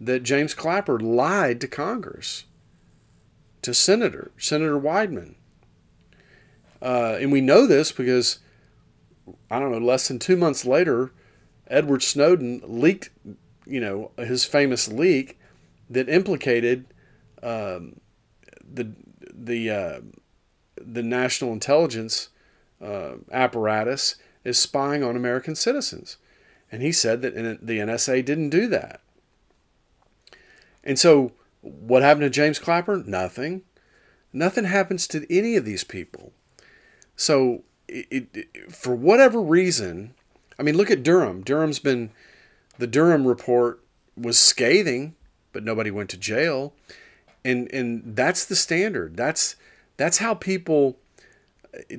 that 0.00 0.22
James 0.22 0.54
Clapper 0.54 0.98
lied 0.98 1.60
to 1.62 1.68
Congress, 1.68 2.44
to 3.62 3.72
Senator 3.72 4.30
Senator 4.38 4.78
Wyden. 4.78 5.34
Uh, 6.82 7.16
and 7.18 7.32
we 7.32 7.40
know 7.40 7.66
this 7.66 7.92
because 7.92 8.40
I 9.50 9.58
don't 9.58 9.72
know, 9.72 9.78
less 9.78 10.08
than 10.08 10.18
two 10.18 10.36
months 10.36 10.66
later, 10.66 11.12
Edward 11.68 12.02
Snowden 12.02 12.60
leaked, 12.64 13.10
you 13.66 13.80
know, 13.80 14.10
his 14.18 14.44
famous 14.44 14.88
leak 14.88 15.38
that 15.88 16.08
implicated 16.08 16.84
um, 17.42 18.00
the 18.62 18.92
the 19.32 19.70
uh, 19.70 20.00
the 20.76 21.02
national 21.02 21.52
intelligence 21.52 22.28
uh, 22.82 23.12
apparatus 23.32 24.16
is 24.44 24.58
spying 24.58 25.02
on 25.02 25.16
American 25.16 25.54
citizens. 25.54 26.16
And 26.70 26.82
he 26.82 26.92
said 26.92 27.22
that 27.22 27.34
the 27.34 27.78
NSA 27.78 28.24
didn't 28.24 28.50
do 28.50 28.66
that. 28.68 29.00
And 30.82 30.98
so, 30.98 31.32
what 31.62 32.02
happened 32.02 32.24
to 32.24 32.30
James 32.30 32.58
Clapper? 32.58 33.02
Nothing. 33.06 33.62
Nothing 34.32 34.64
happens 34.64 35.06
to 35.08 35.26
any 35.34 35.56
of 35.56 35.64
these 35.64 35.84
people. 35.84 36.32
So, 37.16 37.62
it, 37.88 38.28
it, 38.34 38.72
for 38.72 38.94
whatever 38.94 39.40
reason, 39.40 40.14
I 40.58 40.62
mean, 40.62 40.76
look 40.76 40.90
at 40.90 41.02
Durham. 41.02 41.42
Durham's 41.42 41.78
been, 41.78 42.10
the 42.78 42.86
Durham 42.86 43.26
report 43.26 43.82
was 44.16 44.38
scathing, 44.38 45.14
but 45.52 45.64
nobody 45.64 45.90
went 45.90 46.10
to 46.10 46.16
jail. 46.16 46.74
And, 47.44 47.72
and 47.72 48.16
that's 48.16 48.44
the 48.44 48.56
standard. 48.56 49.16
That's, 49.16 49.56
that's 49.96 50.18
how 50.18 50.34
people, 50.34 50.98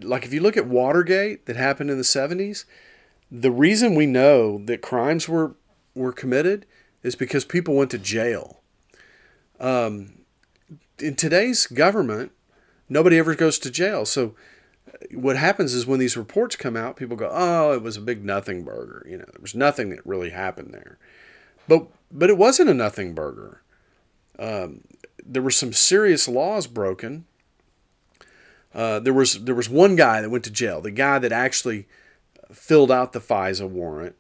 like 0.02 0.26
if 0.26 0.34
you 0.34 0.42
look 0.42 0.58
at 0.58 0.68
Watergate 0.68 1.46
that 1.46 1.56
happened 1.56 1.90
in 1.90 1.98
the 1.98 2.04
70s, 2.04 2.66
the 3.32 3.52
reason 3.52 3.96
we 3.96 4.06
know 4.06 4.60
that 4.66 4.82
crimes 4.82 5.28
were, 5.28 5.56
were 5.94 6.12
committed 6.12 6.66
is 7.04 7.16
because 7.16 7.46
people 7.46 7.76
went 7.76 7.92
to 7.92 7.98
jail. 7.98 8.62
Um, 9.60 10.26
in 11.00 11.16
today's 11.16 11.68
government, 11.68 12.32
nobody 12.90 13.18
ever 13.18 13.36
goes 13.36 13.60
to 13.60 13.72
jail. 13.72 14.06
So 14.06 14.36
what 15.14 15.38
happens 15.38 15.74
is 15.74 15.86
when 15.86 16.00
these 16.00 16.18
reports 16.18 16.56
come 16.56 16.76
out, 16.76 16.96
people 16.96 17.18
go, 17.18 17.30
"Oh, 17.32 17.74
it 17.74 17.82
was 17.82 17.98
a 17.98 18.02
big 18.02 18.24
nothing 18.24 18.64
burger." 18.64 19.06
You 19.10 19.18
know, 19.18 19.26
there 19.26 19.42
was 19.42 19.56
nothing 19.56 19.90
that 19.90 20.06
really 20.06 20.30
happened 20.30 20.74
there. 20.74 20.98
But 21.68 21.88
but 22.12 22.30
it 22.30 22.38
wasn't 22.38 22.70
a 22.70 22.74
nothing 22.74 23.14
burger. 23.14 23.62
Um, 24.38 24.82
there 25.26 25.42
were 25.42 25.52
some 25.52 25.74
serious 25.74 26.28
laws 26.28 26.68
broken 26.68 27.26
uh, 28.76 29.00
there 29.00 29.14
was 29.14 29.46
there 29.46 29.56
was 29.56 29.70
one 29.70 29.96
guy 29.96 30.22
that 30.22 30.30
went 30.30 30.44
to 30.44 30.52
jail, 30.52 30.82
the 30.82 30.92
guy 30.92 31.18
that 31.18 31.32
actually 31.32 31.88
filled 32.52 32.92
out 32.92 33.14
the 33.14 33.22
FISA 33.22 33.68
warrant, 33.70 34.16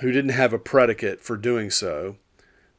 who 0.00 0.10
didn't 0.10 0.32
have 0.32 0.52
a 0.52 0.58
predicate 0.58 1.22
for 1.22 1.36
doing 1.36 1.70
so, 1.70 2.16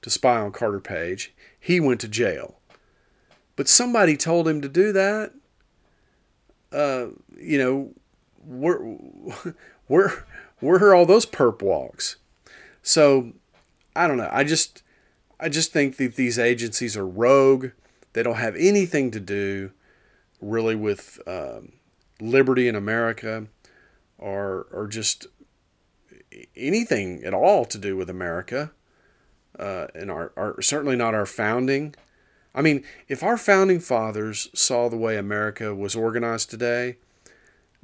to 0.02 0.10
spy 0.10 0.38
on 0.38 0.52
Carter 0.52 0.82
Page. 0.82 1.34
He 1.58 1.80
went 1.80 2.02
to 2.02 2.10
jail, 2.10 2.60
but 3.56 3.70
somebody 3.70 4.18
told 4.18 4.50
him 4.50 4.62
to 4.62 4.68
do 4.68 4.92
that. 4.92 5.32
Uh, 6.74 7.08
you 7.40 7.58
know, 7.58 7.92
where 8.46 8.78
where 9.88 10.26
where 10.60 10.84
are 10.84 10.94
all 10.94 11.06
those 11.06 11.26
perp 11.26 11.62
walks? 11.62 12.18
So 12.84 13.32
I 13.96 14.08
don't 14.08 14.18
know. 14.18 14.30
I 14.30 14.44
just 14.44 14.84
I 15.40 15.48
just 15.48 15.72
think 15.72 15.96
that 15.98 16.16
these 16.16 16.38
agencies 16.38 16.98
are 16.98 17.08
rogue. 17.08 17.70
They 18.12 18.24
don't 18.24 18.36
have 18.36 18.58
anything 18.58 19.10
to 19.12 19.22
do 19.22 19.72
really 20.42 20.76
with 20.76 21.20
um, 21.28 21.74
liberty 22.20 22.68
in 22.68 22.76
America 22.76 23.48
or, 24.18 24.68
or 24.72 24.88
just 24.88 25.28
anything 26.56 27.24
at 27.24 27.34
all 27.34 27.66
to 27.66 27.78
do 27.78 27.96
with 27.96 28.10
America 28.10 28.72
uh, 29.58 29.88
and 29.96 30.12
our, 30.12 30.32
our 30.38 30.62
certainly 30.62 30.96
not 30.96 31.14
our 31.16 31.26
founding. 31.26 31.96
I 32.54 32.62
mean, 32.62 32.84
if 33.08 33.24
our 33.24 33.38
founding 33.38 33.80
fathers 33.80 34.50
saw 34.54 34.90
the 34.90 34.98
way 34.98 35.18
America 35.18 35.74
was 35.74 35.96
organized 35.96 36.50
today, 36.50 36.98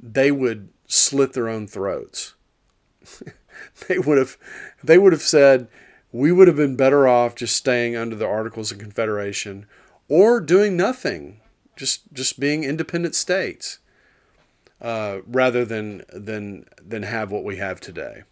they 0.00 0.30
would 0.30 0.68
slit 0.86 1.32
their 1.32 1.48
own 1.48 1.66
throats. 1.66 2.34
they 3.88 3.98
would 3.98 4.18
have 4.18 4.36
they 4.82 4.98
would 4.98 5.12
have 5.12 5.22
said 5.22 5.68
we 6.12 6.32
would 6.32 6.48
have 6.48 6.56
been 6.56 6.76
better 6.76 7.08
off 7.08 7.34
just 7.34 7.56
staying 7.56 7.96
under 7.96 8.16
the 8.16 8.26
Articles 8.26 8.70
of 8.70 8.78
Confederation 8.78 9.66
or 10.08 10.40
doing 10.40 10.76
nothing 10.76 11.40
just 11.76 12.12
just 12.12 12.38
being 12.38 12.64
independent 12.64 13.14
states, 13.14 13.78
uh, 14.80 15.18
rather 15.26 15.64
than 15.64 16.04
than 16.12 16.66
than 16.82 17.02
have 17.04 17.30
what 17.30 17.44
we 17.44 17.56
have 17.56 17.80
today. 17.80 18.22